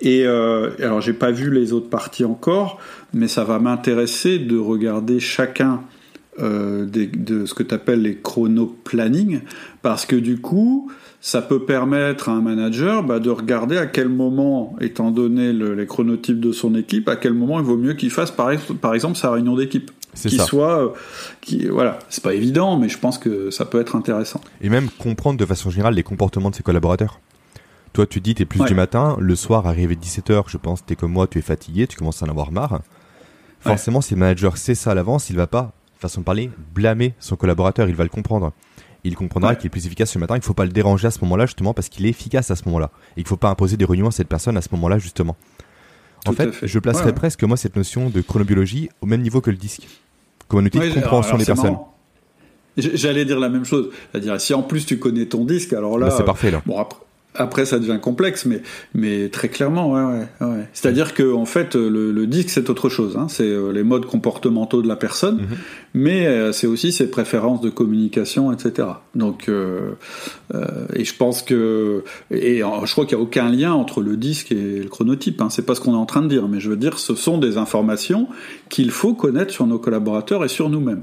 [0.00, 2.78] Et euh, alors j'ai pas vu les autres parties encore,
[3.12, 5.82] mais ça va m'intéresser de regarder chacun
[6.40, 9.40] euh, de ce que tu appelles les chronoplanning,
[9.82, 14.08] parce que du coup, ça peut permettre à un manager bah, de regarder à quel
[14.08, 18.10] moment, étant donné les chronotypes de son équipe, à quel moment il vaut mieux qu'il
[18.10, 19.90] fasse par, par exemple sa réunion d'équipe.
[20.22, 20.92] Qui soit,
[21.40, 24.40] qui voilà, c'est pas évident, mais je pense que ça peut être intéressant.
[24.60, 27.20] Et même comprendre de façon générale les comportements de ses collaborateurs.
[27.92, 31.12] Toi, tu dis, t'es plus du matin, le soir, arrivé 17h, je pense, t'es comme
[31.12, 32.80] moi, tu es fatigué, tu commences à en avoir marre.
[33.60, 37.14] Forcément, si le manager sait ça à l'avance, il va pas, façon de parler, blâmer
[37.18, 38.52] son collaborateur, il va le comprendre.
[39.04, 41.20] Il comprendra qu'il est plus efficace ce matin, il faut pas le déranger à ce
[41.22, 42.90] moment-là, justement, parce qu'il est efficace à ce moment-là.
[43.16, 45.36] Et il faut pas imposer des réunions à cette personne à ce moment-là, justement.
[46.26, 49.56] en fait, je placerais presque, moi, cette notion de chronobiologie au même niveau que le
[49.56, 49.88] disque.
[50.48, 51.76] Comme un outil de compréhension des personnes.
[52.76, 53.90] J'allais dire la même chose.
[54.10, 56.08] C'est-à-dire, si en plus tu connais ton disque, alors là.
[56.08, 56.62] Bah, c'est parfait, là.
[56.64, 57.00] Bon, après,
[57.38, 58.62] après, ça devient complexe, mais,
[58.94, 60.68] mais très clairement, ouais, ouais, ouais.
[60.72, 63.16] C'est-à-dire que en fait, le, le disque c'est autre chose.
[63.16, 63.26] Hein.
[63.28, 65.56] C'est euh, les modes comportementaux de la personne, mhm.
[65.94, 68.88] mais euh, c'est aussi ses préférences de communication, etc.
[69.14, 69.92] Donc, euh,
[70.92, 74.52] et je pense que, et je crois qu'il n'y a aucun lien entre le disque
[74.52, 75.40] et le chronotype.
[75.40, 75.48] Hein.
[75.50, 77.38] C'est pas ce qu'on est en train de dire, mais je veux dire, ce sont
[77.38, 78.28] des informations
[78.68, 81.02] qu'il faut connaître sur nos collaborateurs et sur nous-mêmes.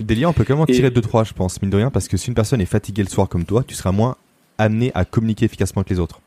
[0.00, 1.90] Des liens, on peut quand même en tirer deux trois, je pense, mine de rien,
[1.90, 4.16] parce que si une personne est fatiguée le soir comme toi, tu seras moins
[4.62, 6.20] amené à communiquer efficacement avec les autres.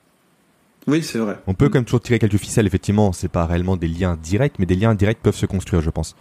[0.88, 1.40] Oui, c'est vrai.
[1.48, 4.56] On peut quand même toujours tirer quelques ficelles, effectivement, c'est pas réellement des liens directs,
[4.60, 6.16] mais des liens directs peuvent se construire, je pense.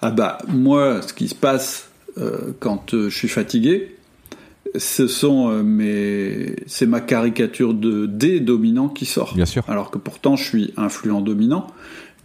[0.00, 3.96] Ah bah, moi, ce qui se passe euh, quand euh, je suis fatigué,
[4.74, 6.56] ce sont euh, mes...
[6.66, 9.34] c'est ma caricature de D dominant qui sort.
[9.34, 9.64] Bien sûr.
[9.68, 11.66] Alors que pourtant, je suis influent dominant.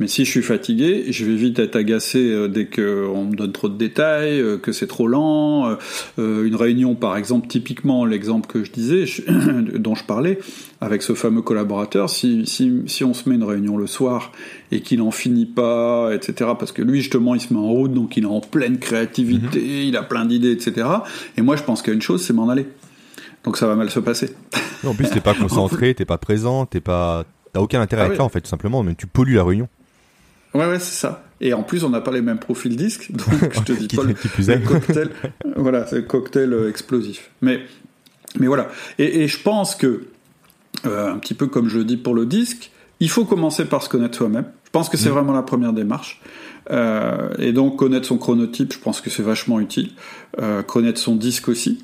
[0.01, 3.51] Mais si je suis fatigué, je vais vite être agacé euh, dès qu'on me donne
[3.51, 5.77] trop de détails, euh, que c'est trop lent.
[6.17, 9.05] Euh, une réunion, par exemple, typiquement l'exemple que je disais,
[9.75, 10.39] dont je parlais,
[10.81, 14.31] avec ce fameux collaborateur, si, si, si on se met une réunion le soir
[14.71, 17.93] et qu'il n'en finit pas, etc., parce que lui, justement, il se met en route,
[17.93, 19.87] donc il est en pleine créativité, mhm.
[19.89, 20.87] il a plein d'idées, etc.
[21.37, 22.65] Et moi, je pense qu'il y a une chose, c'est m'en aller.
[23.43, 24.35] Donc ça va mal se passer.
[24.83, 28.17] En plus, t'es pas concentré, t'es pas présent, t'es pas, t'as aucun intérêt à être
[28.17, 29.69] là, en fait, tout simplement, mais tu pollues la réunion.
[30.53, 31.23] Ouais, ouais, c'est ça.
[31.39, 34.03] Et en plus, on n'a pas les mêmes profils disques, donc je te dis pas
[34.03, 34.13] le,
[34.59, 35.09] cocktail.
[35.55, 37.31] voilà, c'est le cocktail euh, explosif.
[37.41, 37.61] Mais,
[38.39, 38.69] mais voilà.
[38.99, 40.05] Et, je pense que,
[40.85, 43.89] euh, un petit peu comme je dis pour le disque, il faut commencer par se
[43.89, 44.45] connaître soi-même.
[44.65, 45.13] Je pense que c'est mm.
[45.13, 46.21] vraiment la première démarche.
[46.69, 49.91] Euh, et donc connaître son chronotype, je pense que c'est vachement utile.
[50.67, 51.83] connaître son disque aussi.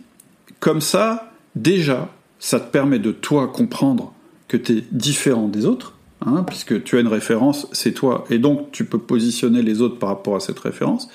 [0.60, 4.14] Comme ça, déjà, ça te permet de toi comprendre
[4.48, 8.40] que tu es différent des autres Hein, puisque tu as une référence, c'est toi, et
[8.40, 11.10] donc tu peux positionner les autres par rapport à cette référence.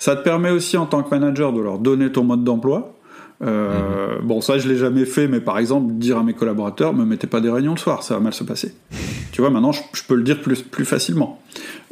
[0.00, 2.92] Ça te permet aussi en tant que manager de leur donner ton mode d'emploi.
[3.40, 4.26] Euh, mhm.
[4.26, 7.28] Bon, ça je l'ai jamais fait, mais par exemple dire à mes collaborateurs, me mettez
[7.28, 8.74] pas des réunions le soir, ça va mal se passer.
[9.32, 11.40] tu vois, maintenant je, peux le dire plus, plus facilement.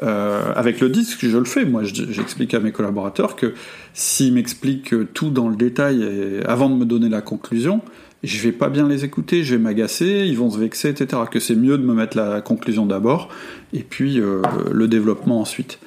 [0.03, 1.65] Euh, avec le disque, je le fais.
[1.65, 3.55] Moi, j'explique à mes collaborateurs que
[3.95, 7.81] s'ils m'expliquent tout dans le détail et, avant de me donner la conclusion,
[8.27, 11.23] je vais pas bien les écouter, je vais m'agacer, ils vont se vexer, etc.
[11.31, 13.29] Que c'est mieux de me mettre la conclusion d'abord
[13.73, 15.79] et puis euh, le développement ensuite.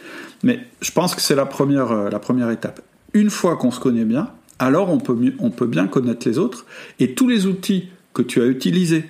[0.43, 2.81] Mais je pense que c'est la première, euh, étape.
[3.13, 6.65] Une fois qu'on se connaît bien, alors on peut, bien connaître les autres
[6.99, 9.05] et tous les outils que tu as utilisés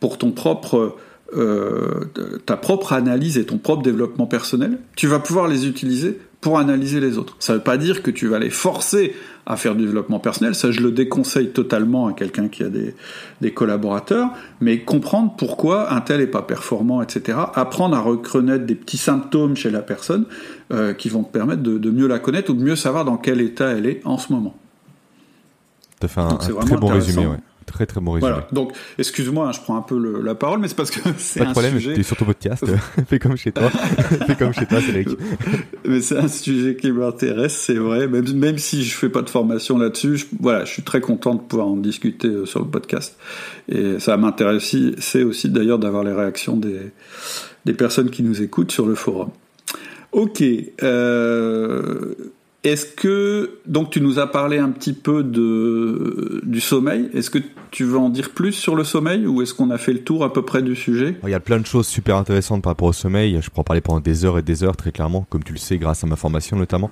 [0.00, 0.18] pour
[1.34, 2.04] euh,
[2.44, 7.00] ta propre analyse et ton propre développement personnel, tu vas pouvoir les utiliser pour analyser
[7.00, 7.36] les autres.
[7.38, 9.14] Ça ne veut pas dire que tu vas les forcer
[9.46, 12.94] à faire du développement personnel, ça je le déconseille totalement à quelqu'un qui a des,
[13.40, 17.38] des, collaborateurs, mais comprendre pourquoi un tel est pas performant, etc.
[17.54, 20.26] Apprendre à reconnaître des petits symptômes chez la personne
[20.72, 23.16] euh, qui vont te permettre de, de, mieux la connaître ou de mieux savoir dans
[23.16, 24.56] quel état elle est en ce moment.
[26.00, 27.36] Tu as fait un, un très bon résumé, ouais.
[27.66, 28.32] Très très bon résumé.
[28.32, 28.48] Voilà.
[28.52, 31.46] Donc, excuse-moi, hein, je prends un peu la parole, mais c'est parce que c'est Pas
[31.46, 31.98] de problème, sujet...
[31.98, 32.64] es sur ton podcast.
[33.08, 33.70] Fais comme chez toi.
[33.70, 35.08] Fais comme chez toi, Cédric.
[35.86, 38.08] mais c'est un sujet qui m'intéresse, c'est vrai.
[38.08, 41.34] Même, même si je fais pas de formation là-dessus, je, voilà, je suis très content
[41.34, 43.16] de pouvoir en discuter euh, sur le podcast.
[43.68, 46.92] Et ça m'intéresse aussi, c'est aussi d'ailleurs d'avoir les réactions des,
[47.64, 49.30] des personnes qui nous écoutent sur le forum.
[50.12, 50.42] Ok.
[50.82, 52.14] Euh,
[52.64, 57.38] est-ce que donc tu nous as parlé un petit peu de du sommeil Est-ce que
[57.72, 60.22] tu veux en dire plus sur le sommeil ou est-ce qu'on a fait le tour
[60.22, 61.16] à peu près du sujet?
[61.24, 63.38] Il y a plein de choses super intéressantes par rapport au sommeil.
[63.42, 65.58] Je pourrais en parler pendant des heures et des heures très clairement, comme tu le
[65.58, 66.90] sais grâce à ma formation notamment.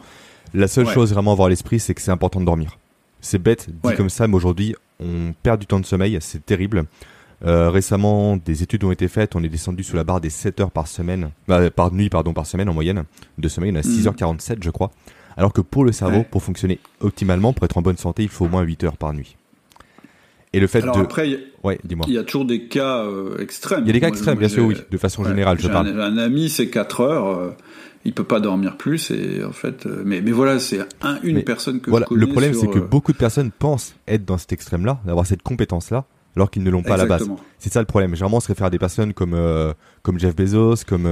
[0.55, 2.79] La seule chose vraiment à avoir à l'esprit, c'est que c'est important de dormir.
[3.21, 6.87] C'est bête dit comme ça, mais aujourd'hui on perd du temps de sommeil, c'est terrible.
[7.47, 9.35] Euh, récemment, des études ont été faites.
[9.35, 12.35] On est descendu sous la barre des 7 heures par semaine, bah, par nuit, pardon,
[12.35, 13.05] par semaine en moyenne.
[13.39, 14.91] De sommeil, on a 6h47, je crois.
[15.41, 18.45] Alors que pour le cerveau, pour fonctionner optimalement, pour être en bonne santé, il faut
[18.45, 19.39] au moins 8 heures par nuit.
[20.53, 20.89] Et le fait de...
[20.89, 22.05] après, ouais, dis-moi.
[22.09, 23.85] Il y a toujours des cas euh, extrêmes.
[23.85, 25.89] Il y a des cas extrêmes, bien sûr, oui, de façon générale, je parle.
[25.89, 27.57] Un, un ami, c'est 4 heures, euh,
[28.05, 31.43] il peut pas dormir plus, et en fait, euh, mais, mais voilà, c'est un, une
[31.43, 34.53] personne que voilà, je Le problème, c'est que beaucoup de personnes pensent être dans cet
[34.53, 36.05] extrême-là, d'avoir cette compétence-là,
[36.37, 37.31] alors qu'ils ne l'ont pas à la base.
[37.59, 38.15] C'est ça le problème.
[38.15, 39.35] Généralement, on se réfère à des personnes comme
[40.03, 41.07] comme Jeff Bezos, comme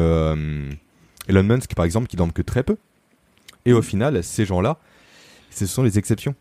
[1.29, 2.77] Elon Musk, par exemple, qui dorment que très peu.
[3.69, 4.79] Et au final, ces gens-là,
[5.51, 6.35] ce sont les exceptions.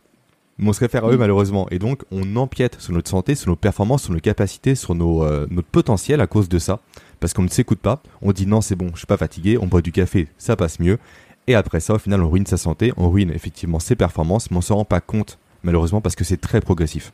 [0.58, 1.20] Mais on se réfère à eux mm.
[1.20, 1.68] malheureusement.
[1.72, 5.26] Et donc, on empiète sur notre santé, sur nos performances, sur nos capacités, sur nos,
[5.26, 6.80] euh, notre potentiel à cause de ça.
[7.20, 8.02] Parce qu'on ne s'écoute pas.
[8.22, 9.58] On dit non, c'est bon, je suis pas fatigué.
[9.58, 11.00] On boit du café, ça passe mieux.
[11.48, 14.58] Et après ça, au final, on ruine sa santé, on ruine effectivement ses performances, mais
[14.58, 17.12] on s'en rend pas compte, malheureusement, parce que c'est très progressif.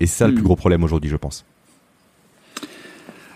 [0.00, 0.44] Et c'est ça le plus mm.
[0.46, 1.44] gros problème aujourd'hui, je pense.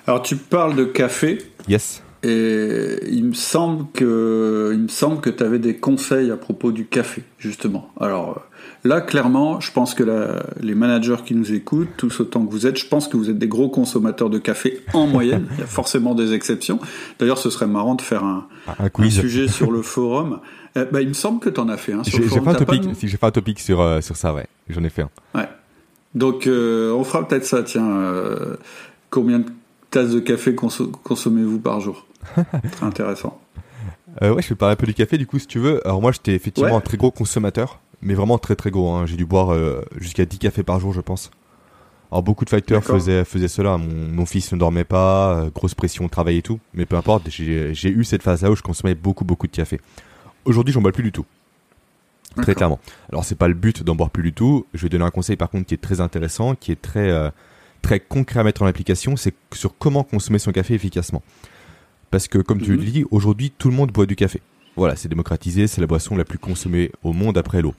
[0.07, 1.39] Alors, tu parles de café.
[1.69, 2.03] Yes.
[2.27, 6.73] Et il me semble que, il me semble que tu avais des conseils à propos
[6.73, 7.89] du café, justement.
[8.01, 8.43] Alors
[8.83, 10.03] là, clairement, je pense que
[10.61, 13.39] les managers qui nous écoutent, tous autant que vous êtes, je pense que vous êtes
[13.39, 15.47] des gros consommateurs de café en moyenne.
[15.53, 16.81] il y a forcément des exceptions.
[17.21, 20.41] D'ailleurs, ce serait marrant de faire un, un, sujet sur le forum.
[20.75, 22.55] Eh, bah, il me semble que tu en as fait un sur J'ai fait un
[22.55, 24.47] topic, si j'ai fait un topic sur, euh, sur ça, ouais.
[24.69, 25.11] J'en ai fait un.
[25.33, 25.49] Ouais.
[26.17, 27.89] Donc, euh, on fera peut-être ça, tiens.
[27.89, 28.57] Euh,
[29.11, 29.47] combien de
[29.91, 32.07] tasses de café consommez-vous par jour
[32.73, 33.41] Très intéressant.
[34.23, 35.87] Euh, ouais, je vais parler un peu du café du coup si tu veux.
[35.87, 38.91] Alors moi j'étais effectivement un très gros consommateur, mais vraiment très très gros.
[38.91, 39.07] Hein.
[39.07, 41.31] J'ai dû boire euh, jusqu'à 10 cafés par jour je pense.
[42.11, 43.77] Alors beaucoup de fighters faisaient, faisaient cela.
[43.79, 46.61] Mon, fils ne dormait pas, euh, grosse pression au travail et tout.
[46.73, 49.81] Mais peu importe, j'ai eu cette phase là où je consommais beaucoup beaucoup de café.
[50.45, 51.27] Aujourd'hui j'en bois plus du tout.
[52.37, 52.79] Très clairement.
[53.11, 54.67] Alors c'est pas le but d'en boire plus du tout.
[54.73, 57.11] Je vais donner un conseil par contre qui est très intéressant, qui est très
[57.87, 61.23] très concret à mettre en application, c'est sur comment consommer son café efficacement.
[62.11, 62.85] Parce que, comme tu le mhm.
[62.85, 64.43] dis, aujourd'hui, tout le monde boit du café.
[64.75, 67.75] Voilà, c'est démocratisé, c'est la boisson la plus consommée au monde après l'eau.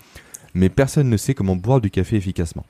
[0.53, 2.65] Mais personne ne sait comment boire du café efficacement.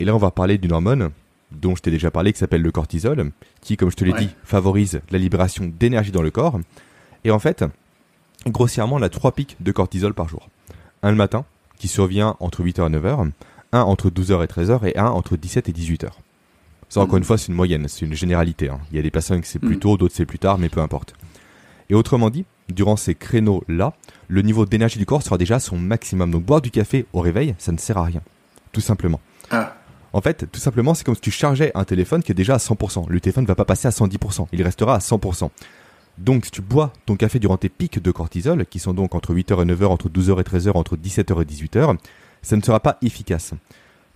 [0.00, 1.10] Et là, on va parler d'une hormone
[1.50, 4.30] dont je t'ai déjà parlé, qui s'appelle le cortisol, qui, comme je te l'ai dit,
[4.42, 6.58] favorise la libération d'énergie dans le corps.
[7.24, 7.66] Et en fait,
[8.46, 10.48] grossièrement, on a trois pics de cortisol par jour.
[11.02, 11.44] Un le matin,
[11.76, 13.30] qui survient entre 8h et 9h,
[13.72, 16.12] un entre 12h et 13h, et un entre 17 et 18h.
[16.92, 18.68] Ça, encore une fois, c'est une moyenne, c'est une généralité.
[18.68, 18.78] Hein.
[18.90, 19.78] Il y a des personnes qui c'est plus mm.
[19.78, 21.14] tôt, d'autres c'est plus tard, mais peu importe.
[21.88, 23.94] Et autrement dit, durant ces créneaux-là,
[24.28, 26.30] le niveau d'énergie du corps sera déjà à son maximum.
[26.30, 28.20] Donc boire du café au réveil, ça ne sert à rien.
[28.72, 29.20] Tout simplement.
[29.50, 29.74] Ah.
[30.12, 32.58] En fait, tout simplement, c'est comme si tu chargeais un téléphone qui est déjà à
[32.58, 33.06] 100%.
[33.08, 35.48] Le téléphone ne va pas passer à 110%, il restera à 100%.
[36.18, 39.32] Donc si tu bois ton café durant tes pics de cortisol, qui sont donc entre
[39.32, 41.96] 8h et 9h, entre 12h et 13h, entre 17h et 18h,
[42.42, 43.54] ça ne sera pas efficace.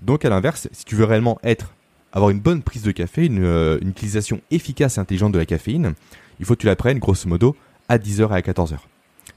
[0.03, 1.73] Donc à l'inverse, si tu veux réellement être
[2.17, 5.93] avoir une bonne prise de café, euh, une, utilisation efficace et intelligente de la caféine,
[6.41, 7.55] il faut que tu la prennes grosso modo
[7.91, 8.79] à 10h et à 14h.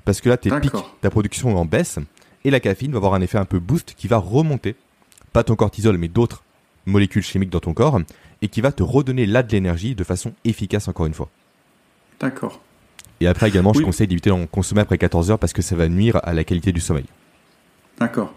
[0.06, 2.00] Parce que là, tes pics, ta production en baisse
[2.46, 4.78] et la caféine va avoir un effet un peu boost qui va remonter,
[5.34, 6.44] pas ton cortisol, mais d'autres
[6.86, 8.00] molécules chimiques dans ton corps
[8.42, 11.30] et qui va te redonner là de l'énergie de façon efficace encore une fois.
[12.22, 12.62] D'accord.
[13.20, 15.90] Et après également, je conseille d'éviter d'en consommer après 14 h parce que ça va
[15.90, 17.06] nuire à la qualité du sommeil.
[18.00, 18.34] D'accord.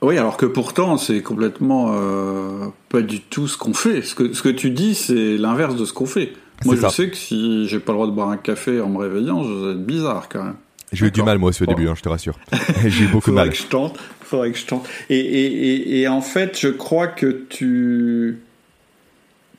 [0.00, 4.02] Oui, alors que pourtant, c'est complètement euh, pas du tout ce qu'on fait.
[4.02, 6.32] Ce que, ce que tu dis, c'est l'inverse de ce qu'on fait.
[6.64, 8.98] Moi, je sais que si j'ai pas le droit de boire un café en me
[8.98, 10.56] réveillant, je vais être bizarre quand même.
[10.92, 12.38] J'ai eu du mal moi aussi au début, hein, je te rassure.
[12.86, 13.50] j'ai eu beaucoup de mal.
[13.50, 13.98] Que je tente.
[14.22, 14.88] Faudrait que je tente.
[15.10, 18.38] Et, et, et, en fait, je crois que tu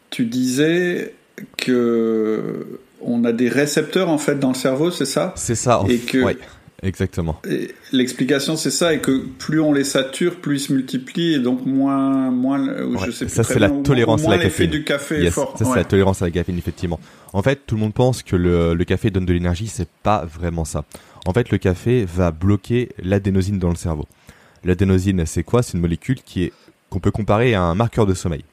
[0.09, 1.13] tu disais
[1.57, 5.33] que on a des récepteurs en fait dans le cerveau, c'est ça?
[5.35, 5.83] C'est ça.
[5.87, 6.35] Et que
[6.81, 7.41] Exactement.
[7.91, 11.65] L'explication, c'est ça, et que plus on les sature, plus ils se multiplient, et donc
[11.65, 12.63] moins, moins,
[13.05, 14.69] je sais plus Ça, c'est la tolérance à la caféine.
[14.69, 15.55] du café fort.
[15.57, 16.99] Ça, c'est la tolérance à la caféine, effectivement.
[17.33, 20.25] En fait, tout le monde pense que le, le café donne de l'énergie, c'est pas
[20.25, 20.85] vraiment ça.
[21.25, 24.07] En fait, le café va bloquer l'adénosine dans le cerveau.
[24.63, 25.63] L'adénosine, c'est quoi?
[25.63, 26.53] C'est une molécule qui est
[26.89, 28.43] qu'on peut comparer à un marqueur de sommeil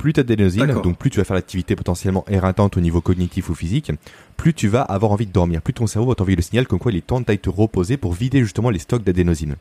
[0.00, 3.50] plus tu as d'énosine, donc plus tu vas faire l'activité potentiellement éreintante au niveau cognitif
[3.50, 3.92] ou physique,
[4.38, 6.78] plus tu vas avoir envie de dormir, plus ton cerveau va t'envoyer le signal comme
[6.78, 9.56] quoi il est temps de te reposer pour vider justement les stocks d'adénosine.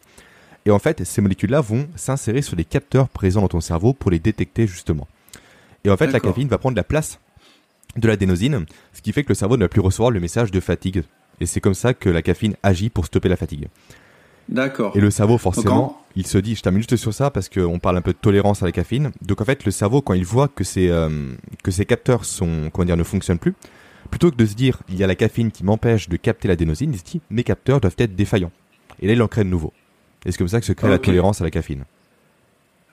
[0.66, 4.12] Et en fait, ces molécules-là vont s'insérer sur les capteurs présents dans ton cerveau pour
[4.12, 5.10] les détecter justement.
[5.84, 7.20] Et en fait, la caféine va prendre la place
[7.98, 10.60] de l'adénosine, ce qui fait que le cerveau ne va plus recevoir le message de
[10.62, 11.04] fatigue.
[11.42, 13.68] Et c'est comme ça que la caféine agit pour stopper la fatigue.
[14.50, 14.98] D'accord.
[14.98, 17.98] Et le cerveau, forcément, il se dit, je termine juste sur ça parce qu'on parle
[17.98, 19.12] un peu de tolérance à la caféine.
[19.22, 21.10] Donc en fait, le cerveau, quand il voit que ses, euh,
[21.64, 23.54] que ses capteurs sont, comment dire, ne fonctionnent plus,
[24.10, 26.92] plutôt que de se dire, il y a la caféine qui m'empêche de capter l'adénosine,
[26.94, 28.52] il se dit, mes capteurs doivent être défaillants.
[29.00, 29.72] Et là, il en crée de nouveau.
[30.26, 31.86] Et c'est comme ça que se crée la tolérance à la caféine.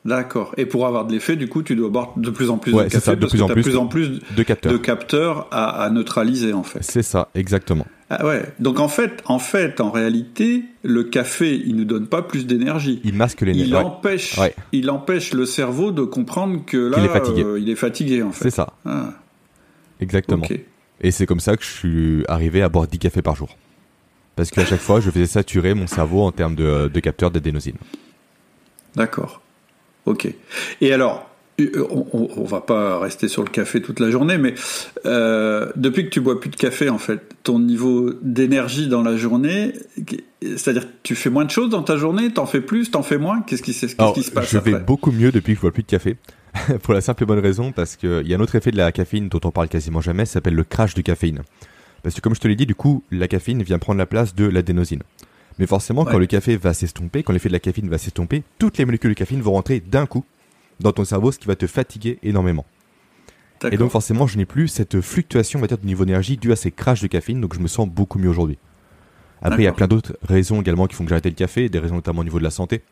[0.04, 0.54] D'accord.
[0.56, 2.82] Et pour avoir de l'effet, du coup, tu dois boire de plus en plus de
[2.84, 6.52] café de plus en plus, plus en plus de capteurs, de capteurs à, à neutraliser
[6.52, 6.78] en fait.
[6.82, 7.86] C'est ça, exactement.
[8.08, 8.44] Ah ouais.
[8.60, 13.00] Donc en fait, en fait, en réalité, le café, il ne donne pas plus d'énergie.
[13.04, 13.68] Il masque l'énergie.
[13.70, 14.38] Il empêche,
[14.72, 17.42] il empêche le cerveau de comprendre que là, il est fatigué.
[17.42, 18.44] Euh, il est fatigué en fait.
[18.44, 18.72] C'est ça.
[18.84, 19.10] Ah.
[20.00, 20.46] Exactement.
[21.00, 23.56] Et c'est comme ça que je suis arrivé à boire 10 cafés par jour.
[24.36, 27.76] Parce qu'à chaque fois, je faisais saturer mon cerveau en termes de, de capteurs d'adénosine.
[28.94, 29.40] D'accord.
[30.04, 30.28] Ok.
[30.80, 34.54] Et alors, on, on, va pas rester sur le café toute la journée, mais
[35.06, 39.16] euh, depuis que tu bois plus de café, en fait, ton niveau d'énergie dans la
[39.16, 39.72] journée,
[40.42, 43.40] c'est-à-dire tu fais moins de choses dans ta journée, t'en fais plus, t'en fais moins,
[43.42, 45.88] qu'est-ce qui, qui, se passe Je vais beaucoup mieux depuis que je bois plus de
[45.88, 46.16] café,
[46.82, 48.92] pour la simple et bonne raison parce qu'il y a un autre effet de la
[48.92, 51.42] caféine dont on parle quasiment jamais, ça s'appelle le crash de caféine.
[52.02, 54.34] Parce que comme je te l'ai dit, du coup, la caféine vient prendre la place
[54.34, 55.02] de l'adénosine.
[55.58, 58.76] Mais forcément, quand le café va s'estomper, quand l'effet de la caféine va s'estomper, toutes
[58.76, 60.24] les molécules de caféine vont rentrer d'un coup
[60.80, 62.64] dans ton cerveau, ce qui va te fatiguer énormément.
[63.70, 66.52] Et donc forcément, je n'ai plus cette fluctuation, on va dire, de niveau d'énergie due
[66.52, 68.58] à ces crashs de caféine, donc je me sens beaucoup mieux aujourd'hui.
[69.42, 71.68] Après, il y a plein d'autres raisons également qui font que j'ai arrêté le café,
[71.68, 72.82] des raisons notamment au niveau de la santé.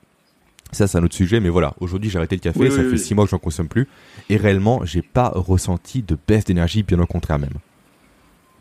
[0.73, 1.75] Ça, c'est un autre sujet, mais voilà.
[1.81, 3.87] Aujourd'hui, j'ai arrêté le café, ça fait six mois que j'en consomme plus,
[4.29, 7.55] et réellement, j'ai pas ressenti de baisse d'énergie, bien au contraire même.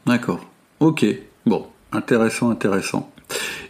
[0.06, 0.46] D'accord.
[0.80, 1.06] Ok.
[1.46, 1.68] Bon.
[1.94, 3.13] Intéressant, intéressant.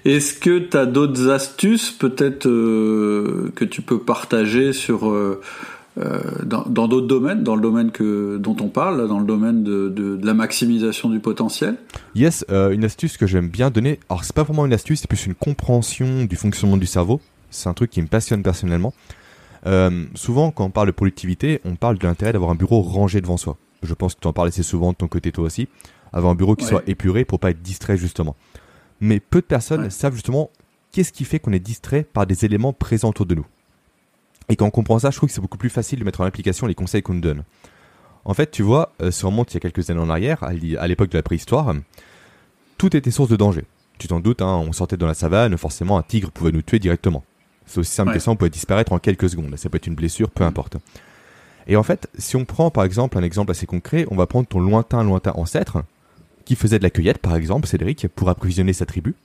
[0.06, 5.40] Est-ce que tu as d'autres astuces peut-être euh, que tu peux partager sur euh,
[5.98, 9.88] euh, dans d'autres domaines, dans le domaine que dont on parle, dans le domaine de,
[9.88, 11.78] de, la maximisation du potentiel?
[12.16, 14.00] Yes, une astuce que j'aime bien donner.
[14.10, 17.22] Alors c'est pas vraiment une astuce, c'est plus une compréhension du fonctionnement du cerveau.
[17.50, 18.94] C'est un truc qui me passionne personnellement.
[20.16, 23.38] souvent, quand on parle de productivité, on parle de l'intérêt d'avoir un bureau rangé devant
[23.38, 23.58] soi.
[23.84, 25.70] Je pense que tu en parles assez souvent de ton côté toi aussi.
[26.12, 28.36] Avoir un bureau qui soit épuré pour pas être distrait justement
[29.00, 30.50] mais peu de personnes savent justement
[30.92, 33.46] qu'est-ce qui fait qu'on est distrait par des éléments présents autour de nous.
[34.50, 36.26] Et quand on comprend ça, je trouve que c'est beaucoup plus facile de mettre en
[36.26, 37.44] application les conseils qu'on nous donne.
[38.26, 40.44] En fait, tu vois, euh, si on remonte il y a quelques années en arrière,
[40.44, 41.74] à l'époque de la préhistoire,
[42.78, 43.66] tout était source de danger.
[44.00, 46.80] Tu t'en doutes, hein, on sortait dans la savane, forcément un tigre pouvait nous tuer
[46.80, 47.24] directement.
[47.66, 49.56] C'est aussi simple que ça, on pouvait disparaître en quelques secondes.
[49.56, 50.78] Ça peut être une blessure, peu importe.
[51.68, 54.48] Et en fait, si on prend par exemple un exemple assez concret, on va prendre
[54.48, 55.84] ton lointain, lointain ancêtre,
[56.46, 59.16] qui faisait de la cueillette, par exemple, Cédric, pour approvisionner sa tribu.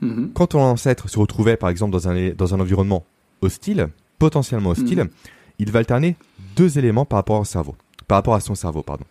[0.00, 0.30] Mhm.
[0.34, 3.04] Quand ton ancêtre se retrouvait, par exemple, dans un, dans un environnement
[3.42, 3.88] hostile,
[4.18, 5.08] potentiellement hostile, mhm.
[5.58, 6.16] il va alterner
[6.56, 7.74] deux éléments par rapport au cerveau,
[8.06, 9.04] par rapport à son cerveau, pardon.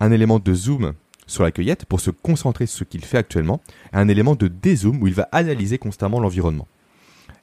[0.00, 0.92] Un élément de zoom
[1.26, 3.60] sur la cueillette pour se concentrer sur ce qu'il fait actuellement,
[3.92, 6.66] et un élément de dézoom où il va analyser constamment l'environnement.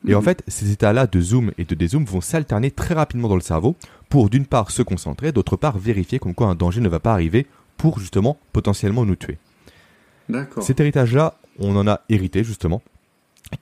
[0.08, 0.26] Et en mhm.
[0.26, 3.76] fait, ces états-là de zoom et de dézoom vont s'alterner très rapidement dans le cerveau
[4.10, 7.14] pour d'une part se concentrer, d'autre part vérifier comme quoi un danger ne va pas
[7.14, 7.48] arriver
[7.80, 9.40] pour justement potentiellement nous tuer.
[10.62, 12.84] Cet héritage-là, on en a hérité justement,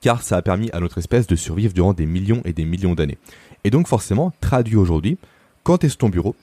[0.02, 2.94] car ça a permis à notre espèce de survivre durant des millions et des millions
[2.94, 3.16] d'années.
[3.64, 5.16] Et donc forcément, traduit aujourd'hui,
[5.62, 6.34] quand tu es sur ton bureau,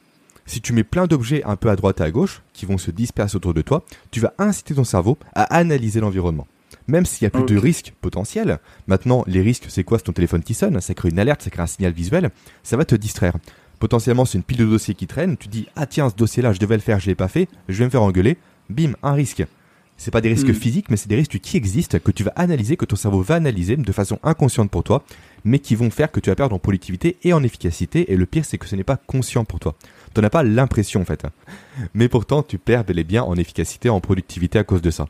[0.48, 2.92] si tu mets plein d'objets un peu à droite et à gauche, qui vont se
[2.92, 6.48] disperser autour de toi, tu vas inciter ton cerveau à analyser l'environnement.
[6.88, 9.98] Même s'il y a plus de risques potentiels, maintenant les risques c'est quoi?
[9.98, 12.30] C'est ton téléphone qui sonne, ça crée une alerte, ça crée un signal visuel,
[12.64, 13.36] ça va te distraire
[13.80, 16.54] potentiellement c'est une pile de dossiers qui traîne, tu dis ah tiens ce dossier là
[16.54, 18.38] je devais le faire, je l'ai pas fait, je vais me faire engueuler,
[18.70, 19.46] bim, un risque.
[19.98, 20.54] C'est pas des risques hmm.
[20.54, 23.36] physiques, mais c'est des risques qui existent, que tu vas analyser, que ton cerveau va
[23.36, 25.04] analyser de façon inconsciente pour toi,
[25.46, 28.12] mais qui vont faire que tu vas perdre en productivité et en efficacité.
[28.12, 29.76] Et le pire, c'est que ce n'est pas conscient pour toi.
[30.14, 31.24] Tu n'as pas l'impression, en fait.
[31.94, 35.08] Mais pourtant, tu perds bel et bien en efficacité, en productivité à cause de ça.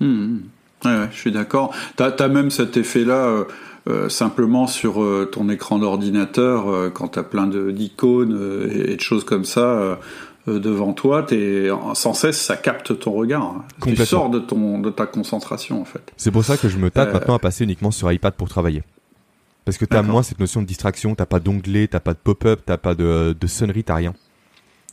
[0.00, 0.38] Hmm.
[0.84, 1.72] Ouais, je suis d'accord.
[1.96, 3.26] Tu as, même cet effet-là.
[3.26, 3.44] Euh,
[3.88, 9.00] euh, simplement sur euh, ton écran d'ordinateur, euh, quand tu as plein d'icônes et, de
[9.00, 9.98] choses comme ça
[10.46, 13.42] devant toi, es, sans cesse ça capte ton regard.
[13.42, 13.64] Hein.
[13.84, 16.12] Tu sors de, ton, de ta concentration en fait.
[16.16, 18.82] C'est pour ça que je me tâte maintenant à passer uniquement sur iPad pour travailler.
[19.64, 22.18] Parce que tu as moins cette notion de distraction, t'as pas d'onglet, t'as pas de
[22.18, 24.14] pop-up, t'as pas de, de sonnerie, t'as rien.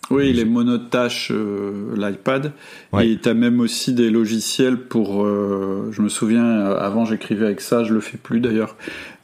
[0.09, 2.53] Oui, les monotâches, euh, l'iPad.
[2.99, 5.23] Et tu as même aussi des logiciels pour.
[5.23, 8.75] Euh, je me souviens, avant j'écrivais avec ça, je le fais plus d'ailleurs.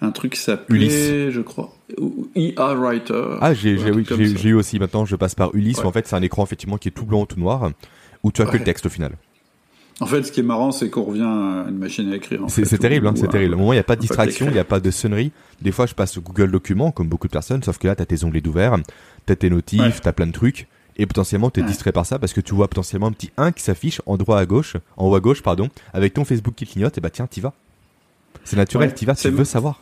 [0.01, 1.73] Un truc qui s'appelait, je crois,
[2.35, 3.37] ER Writer.
[3.41, 6.43] Ah, j'ai eu aussi maintenant, je passe par Ulysse, où en fait c'est un écran
[6.43, 7.71] effectivement qui est tout blanc ou tout noir,
[8.23, 9.13] où tu as que le texte au final.
[10.01, 12.41] En fait, ce qui est marrant, c'est qu'on revient à une machine à écrire.
[12.49, 13.53] C'est terrible, hein, c'est terrible.
[13.53, 15.31] Au moment, il n'y a pas de distraction, il n'y a pas de sonnerie.
[15.61, 18.01] Des fois, je passe au Google Documents, comme beaucoup de personnes, sauf que là, tu
[18.01, 18.75] as tes onglets d'ouvert,
[19.25, 20.67] tu as tes notifs, tu as plein de trucs
[20.97, 23.51] et potentiellement tu es distrait par ça parce que tu vois potentiellement un petit 1
[23.51, 26.65] qui s'affiche en droit à gauche, en haut à gauche pardon, avec ton Facebook qui
[26.65, 27.53] clignote et bah tiens, t'y vas.
[28.43, 29.81] C'est naturel, tu t'y vas, tu veux savoir.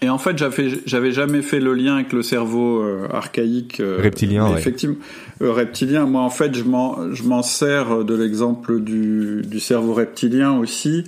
[0.00, 0.40] Et en fait,
[0.86, 4.56] j'avais jamais fait le lien avec le cerveau euh, archaïque euh, reptilien.
[4.56, 4.96] Effectivement,
[5.42, 6.06] euh, reptilien.
[6.06, 11.04] Moi, en fait, je m'en je m'en sers de l'exemple du, du cerveau reptilien aussi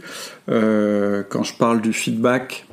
[0.48, 2.66] quand je parle du feedback.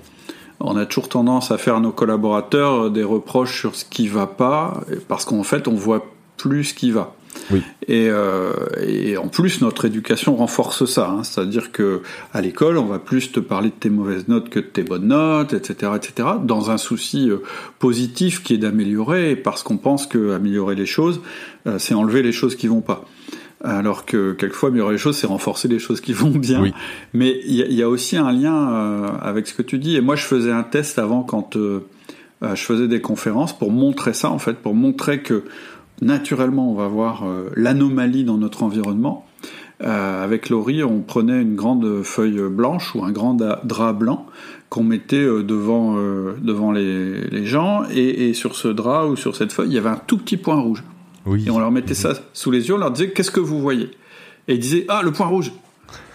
[0.60, 4.26] On a toujours tendance à faire à nos collaborateurs des reproches sur ce qui va
[4.26, 6.04] pas, parce qu'en fait, on voit
[6.38, 7.16] plus ce qui va.
[7.52, 7.62] Oui.
[7.88, 8.52] Et, euh,
[8.86, 11.10] et, en plus, notre éducation renforce ça.
[11.10, 11.24] Hein.
[11.24, 12.02] C'est-à-dire que
[12.34, 15.08] à l'école, on va plus te parler de tes mauvaises notes que de tes bonnes
[15.08, 16.30] notes, etc., etc.
[16.44, 17.38] Dans un souci euh,
[17.80, 21.22] positif qui est d'améliorer, parce qu'on pense que améliorer les choses,
[21.68, 23.06] euh, c'est enlever les choses qui vont pas.
[23.64, 26.62] Alors que quelquefois, améliorer les choses, c'est renforcer les choses qui vont bien.
[26.62, 26.74] Oui.
[27.14, 29.96] Mais il y, y, a aussi un lien avec ce que tu dis.
[29.96, 34.30] Et moi, je faisais un test avant quand je faisais des conférences pour montrer ça
[34.30, 35.44] en fait, pour montrer que
[36.02, 37.26] naturellement on va voir
[37.56, 39.26] l'anomalie dans notre environnement.
[39.80, 44.26] avec Laurie, on prenait une grande feuille blanche ou un grand drap blanc
[44.70, 45.96] qu'on mettait devant,
[46.42, 49.78] devant les, les gens, et, et, sur ce drap ou sur cette feuille, il y
[49.78, 50.84] avait un tout petit point rouge.
[51.26, 51.44] Oui.
[51.46, 53.92] Et on leur mettait ça sous les yeux, on leur disait qu'est-ce que vous voyez?
[54.48, 55.52] Et ils disaient ah le point rouge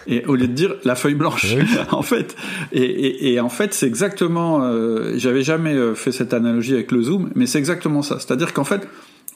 [0.07, 1.55] et au lieu de dire la feuille blanche
[1.91, 2.35] en fait
[2.71, 7.29] et, en fait c'est exactement euh, j'avais jamais euh, fait cette analogie avec le zoom
[7.35, 8.87] mais c'est exactement ça c'est à dire qu'en fait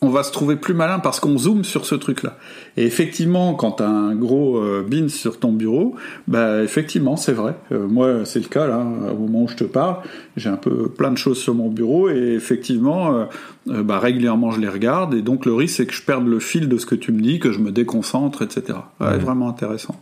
[0.01, 2.37] on va se trouver plus malin parce qu'on zoome sur ce truc-là.
[2.75, 5.95] Et effectivement, quand tu as un gros euh, bin sur ton bureau,
[6.27, 7.55] bah effectivement, c'est vrai.
[7.71, 9.97] Euh, moi, c'est le cas là, au moment où je te parle,
[10.35, 13.27] j'ai un peu plein de choses sur mon bureau et effectivement,
[13.67, 16.39] euh, bah, régulièrement je les regarde et donc le risque c'est que je perde le
[16.39, 18.79] fil de ce que tu me dis, que je me déconcentre, etc.
[18.99, 19.95] Ouais, Vraiment intéressant.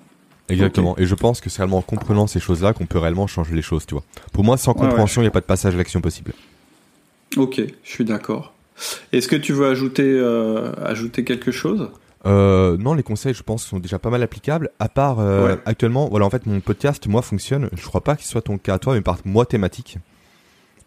[0.50, 0.96] Exactement.
[0.98, 3.64] Et je pense que c'est réellement en comprenant ces choses-là qu'on peut réellement changer les
[3.64, 4.04] choses, tu vois.
[4.32, 6.34] Pour moi, sans compréhension, il n'y a pas de passage à l'action possible.
[7.36, 8.55] Ok, je suis d'accord.
[9.12, 11.90] Est-ce que tu veux ajouter, euh, ajouter quelque chose?
[12.26, 14.72] Euh, non, les conseils, je pense, sont déjà pas mal applicables.
[14.80, 17.70] À part euh, actuellement, voilà, en fait, mon podcast, moi, fonctionne.
[17.74, 19.98] Je crois pas qu'il soit ton cas à toi, mais par mois thématique.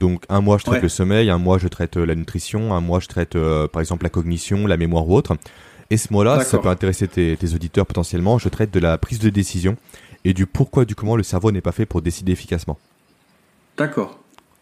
[0.00, 3.00] Donc, un mois, je traite le sommeil, un mois, je traite la nutrition, un mois,
[3.00, 3.36] je traite,
[3.72, 5.36] par exemple, la cognition, la mémoire ou autre.
[5.90, 8.38] Et ce mois-là, ça peut intéresser tes, tes, auditeurs potentiellement.
[8.38, 9.76] Je traite de la prise de décision
[10.24, 12.78] et du pourquoi, du comment le cerveau n'est pas fait pour décider efficacement.
[13.76, 14.18] D'accord.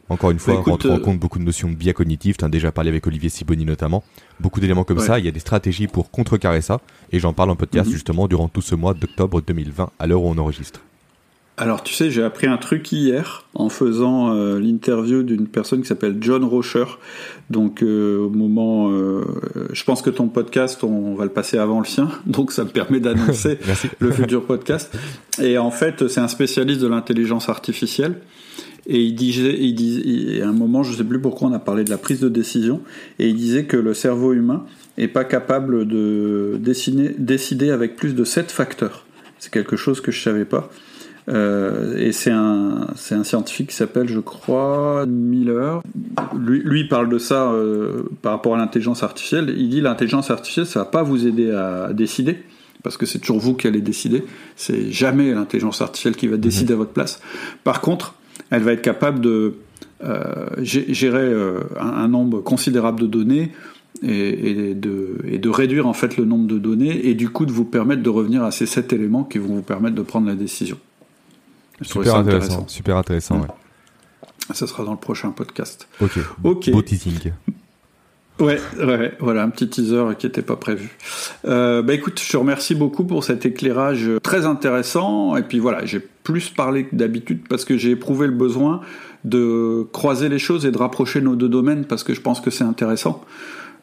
[0.09, 2.37] Encore une fois, bah, on rentre en euh, compte beaucoup de notions de biais cognitifs.
[2.37, 4.05] Tu as déjà parlé avec Olivier Siboni notamment.
[4.41, 5.19] Beaucoup d'éléments comme ça.
[5.19, 6.81] Il y a des stratégies pour contrecarrer ça.
[7.13, 7.93] Et j'en parle en podcast mhm.
[7.93, 10.81] justement durant tout ce mois d'octobre 2020 à l'heure où on enregistre.
[11.59, 15.87] Alors tu sais, j'ai appris un truc hier en faisant euh, l'interview d'une personne qui
[15.87, 16.85] s'appelle John Rocher.
[17.49, 18.93] Donc euh, au moment,
[19.73, 22.69] je pense que ton podcast, on va le passer avant le sien, donc ça me
[22.69, 23.59] permet d'annoncer
[24.01, 24.95] le futur podcast.
[25.41, 28.21] Et en fait, c'est un spécialiste de l'intelligence artificielle.
[28.89, 31.85] Et il disait, disait, à un moment, je ne sais plus pourquoi on a parlé
[31.85, 32.81] de la prise de décision,
[33.19, 34.65] et il disait que le cerveau humain
[34.97, 39.05] est pas capable de décider avec plus de 7 facteurs.
[39.39, 40.71] C'est quelque chose que je savais pas.
[41.29, 45.83] Euh, et c'est un, un scientifique qui s'appelle, je crois, Miller.
[46.39, 49.53] Lui, lui parle de ça euh, par rapport à l'intelligence artificielle.
[49.57, 52.39] Il dit l'intelligence artificielle, ça va pas vous aider à décider,
[52.83, 54.25] parce que c'est toujours vous qui allez décider.
[54.55, 57.21] C'est jamais l'intelligence artificielle qui va décider à votre place.
[57.65, 58.15] Par contre,
[58.51, 59.55] elle va être capable de
[60.05, 63.53] euh, gérer euh, un, nombre considérable de données
[64.03, 68.03] et, de, réduire en fait le nombre de données et du coup de vous permettre
[68.03, 70.79] de revenir à ces sept éléments qui vont vous permettre de prendre la décision.
[71.81, 73.41] super intéressant, super intéressant.
[73.41, 73.49] Ouais.
[74.55, 75.89] Ça sera dans le prochain podcast.
[76.01, 76.19] Ok.
[76.45, 76.71] Ok.
[76.71, 77.33] Beau teasing.
[78.39, 80.97] Ouais, ouais, voilà, un petit teaser qui n'était pas prévu.
[81.47, 85.37] Euh, bah écoute, je te remercie beaucoup pour cet éclairage très intéressant.
[85.37, 88.83] Et puis voilà, j'ai plus parlé que d'habitude parce que j'ai éprouvé le besoin
[89.25, 92.51] de croiser les choses et de rapprocher nos deux domaines parce que je pense que
[92.51, 93.25] c'est intéressant.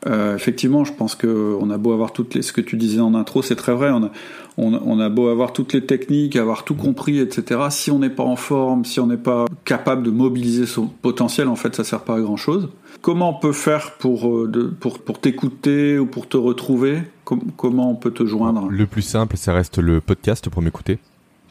[0.06, 3.00] Euh, effectivement, je pense que on a beau avoir toutes les, ce que tu disais
[3.00, 3.90] en intro, c'est très vrai.
[3.90, 4.12] On a,
[4.58, 7.62] on, a beau avoir toutes les techniques, avoir tout compris, etc.
[7.70, 11.48] Si on n'est pas en forme, si on n'est pas capable de mobiliser son potentiel,
[11.48, 12.70] en fait, ça sert pas à grand chose.
[13.04, 17.04] Comment on peut faire pour, euh, pour, pour t'écouter ou pour te retrouver?
[17.26, 18.70] Comment on peut te joindre?
[18.70, 21.00] Le plus simple, ça reste le podcast pour m'écouter.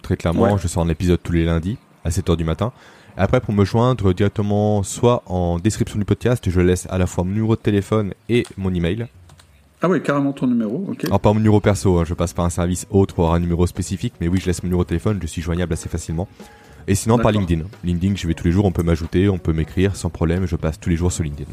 [0.00, 1.76] Très clairement, je sors un épisode tous les lundis
[2.06, 2.72] à 7h du matin.
[3.18, 7.22] Après, pour me joindre directement, soit en description du podcast, je laisse à la fois
[7.22, 9.06] mon numéro de téléphone et mon email.
[9.82, 11.04] Ah oui, carrément ton numéro, ok.
[11.04, 13.66] Alors pas mon numéro perso, hein, je passe par un service autre avoir un numéro
[13.66, 16.28] spécifique, mais oui, je laisse mon numéro de téléphone, je suis joignable assez facilement.
[16.86, 17.64] Et sinon par LinkedIn.
[17.84, 20.56] LinkedIn, je vais tous les jours, on peut m'ajouter, on peut m'écrire sans problème, je
[20.56, 21.50] passe tous les jours sur LinkedIn.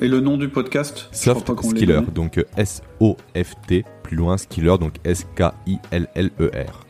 [0.00, 6.86] Et le nom du podcast Soft Skiller, donc S-O-F-T, plus loin Skiller, donc S-K-I-L-L-E-R.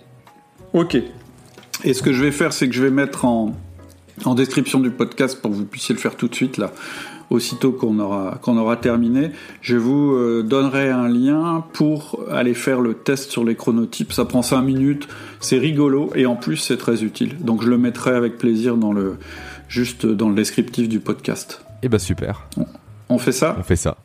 [0.75, 0.97] Ok.
[1.85, 3.55] Et ce que je vais faire, c'est que je vais mettre en,
[4.25, 6.73] en description du podcast pour que vous puissiez le faire tout de suite là
[7.31, 12.81] aussitôt qu'on aura, qu'on aura terminé, je vous euh, donnerai un lien pour aller faire
[12.81, 14.13] le test sur les chronotypes.
[14.13, 15.09] Ça prend 5 minutes,
[15.41, 17.37] c'est rigolo et en plus c'est très utile.
[17.41, 19.17] Donc je le mettrai avec plaisir dans le,
[19.69, 21.63] juste dans le descriptif du podcast.
[21.83, 22.49] Et eh ben, super.
[23.09, 23.57] On fait ça?
[23.59, 23.97] On fait ça.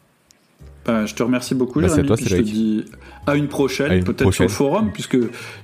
[0.85, 2.85] Bah, je te remercie beaucoup, Merci à toi, je te dis
[3.25, 5.17] à une prochaine, peut-être sur le forum, puisque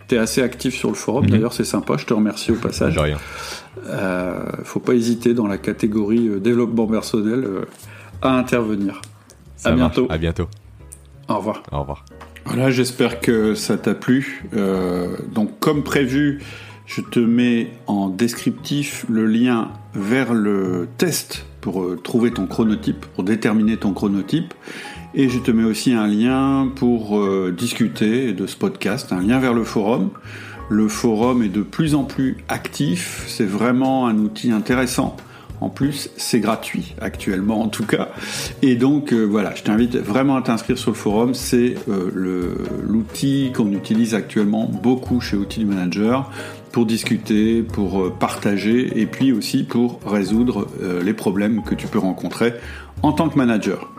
[0.07, 1.25] tu es assez actif sur le forum.
[1.25, 1.31] Mhm.
[1.31, 2.95] D'ailleurs, c'est sympa, je te remercie au passage.
[2.95, 3.17] De rien.
[3.87, 7.65] Euh, faut pas hésiter dans la catégorie euh, développement personnel euh,
[8.21, 9.01] à intervenir.
[9.65, 10.07] à bientôt.
[10.09, 10.47] À bientôt.
[11.27, 11.63] Au revoir.
[11.71, 12.05] Au revoir.
[12.45, 14.45] Voilà, j'espère que ça t'a plu.
[15.33, 16.41] donc, comme prévu,
[16.85, 23.25] je te mets en descriptif le lien vers le test pour trouver ton chronotype, pour
[23.25, 24.53] déterminer ton chronotype.
[25.15, 29.39] Et je te mets aussi un lien pour euh, discuter de ce podcast, un lien
[29.39, 30.11] vers le forum.
[30.69, 35.17] Le forum est de plus en plus actif, c'est vraiment un outil intéressant
[35.61, 38.09] En plus, c'est gratuit actuellement en tout cas.
[38.61, 41.33] Et donc euh, voilà, je t'invite vraiment à t'inscrire sur le forum.
[41.33, 42.53] C'est euh,
[42.83, 46.31] l'outil qu'on utilise actuellement beaucoup chez Outils Manager
[46.71, 50.67] pour discuter, pour partager et puis aussi pour résoudre
[51.03, 52.53] les problèmes que tu peux rencontrer
[53.01, 53.89] en tant que manager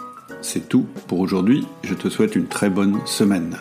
[0.43, 1.67] c'est tout pour aujourd'hui.
[1.83, 3.57] Je te souhaite une très bonne semaine.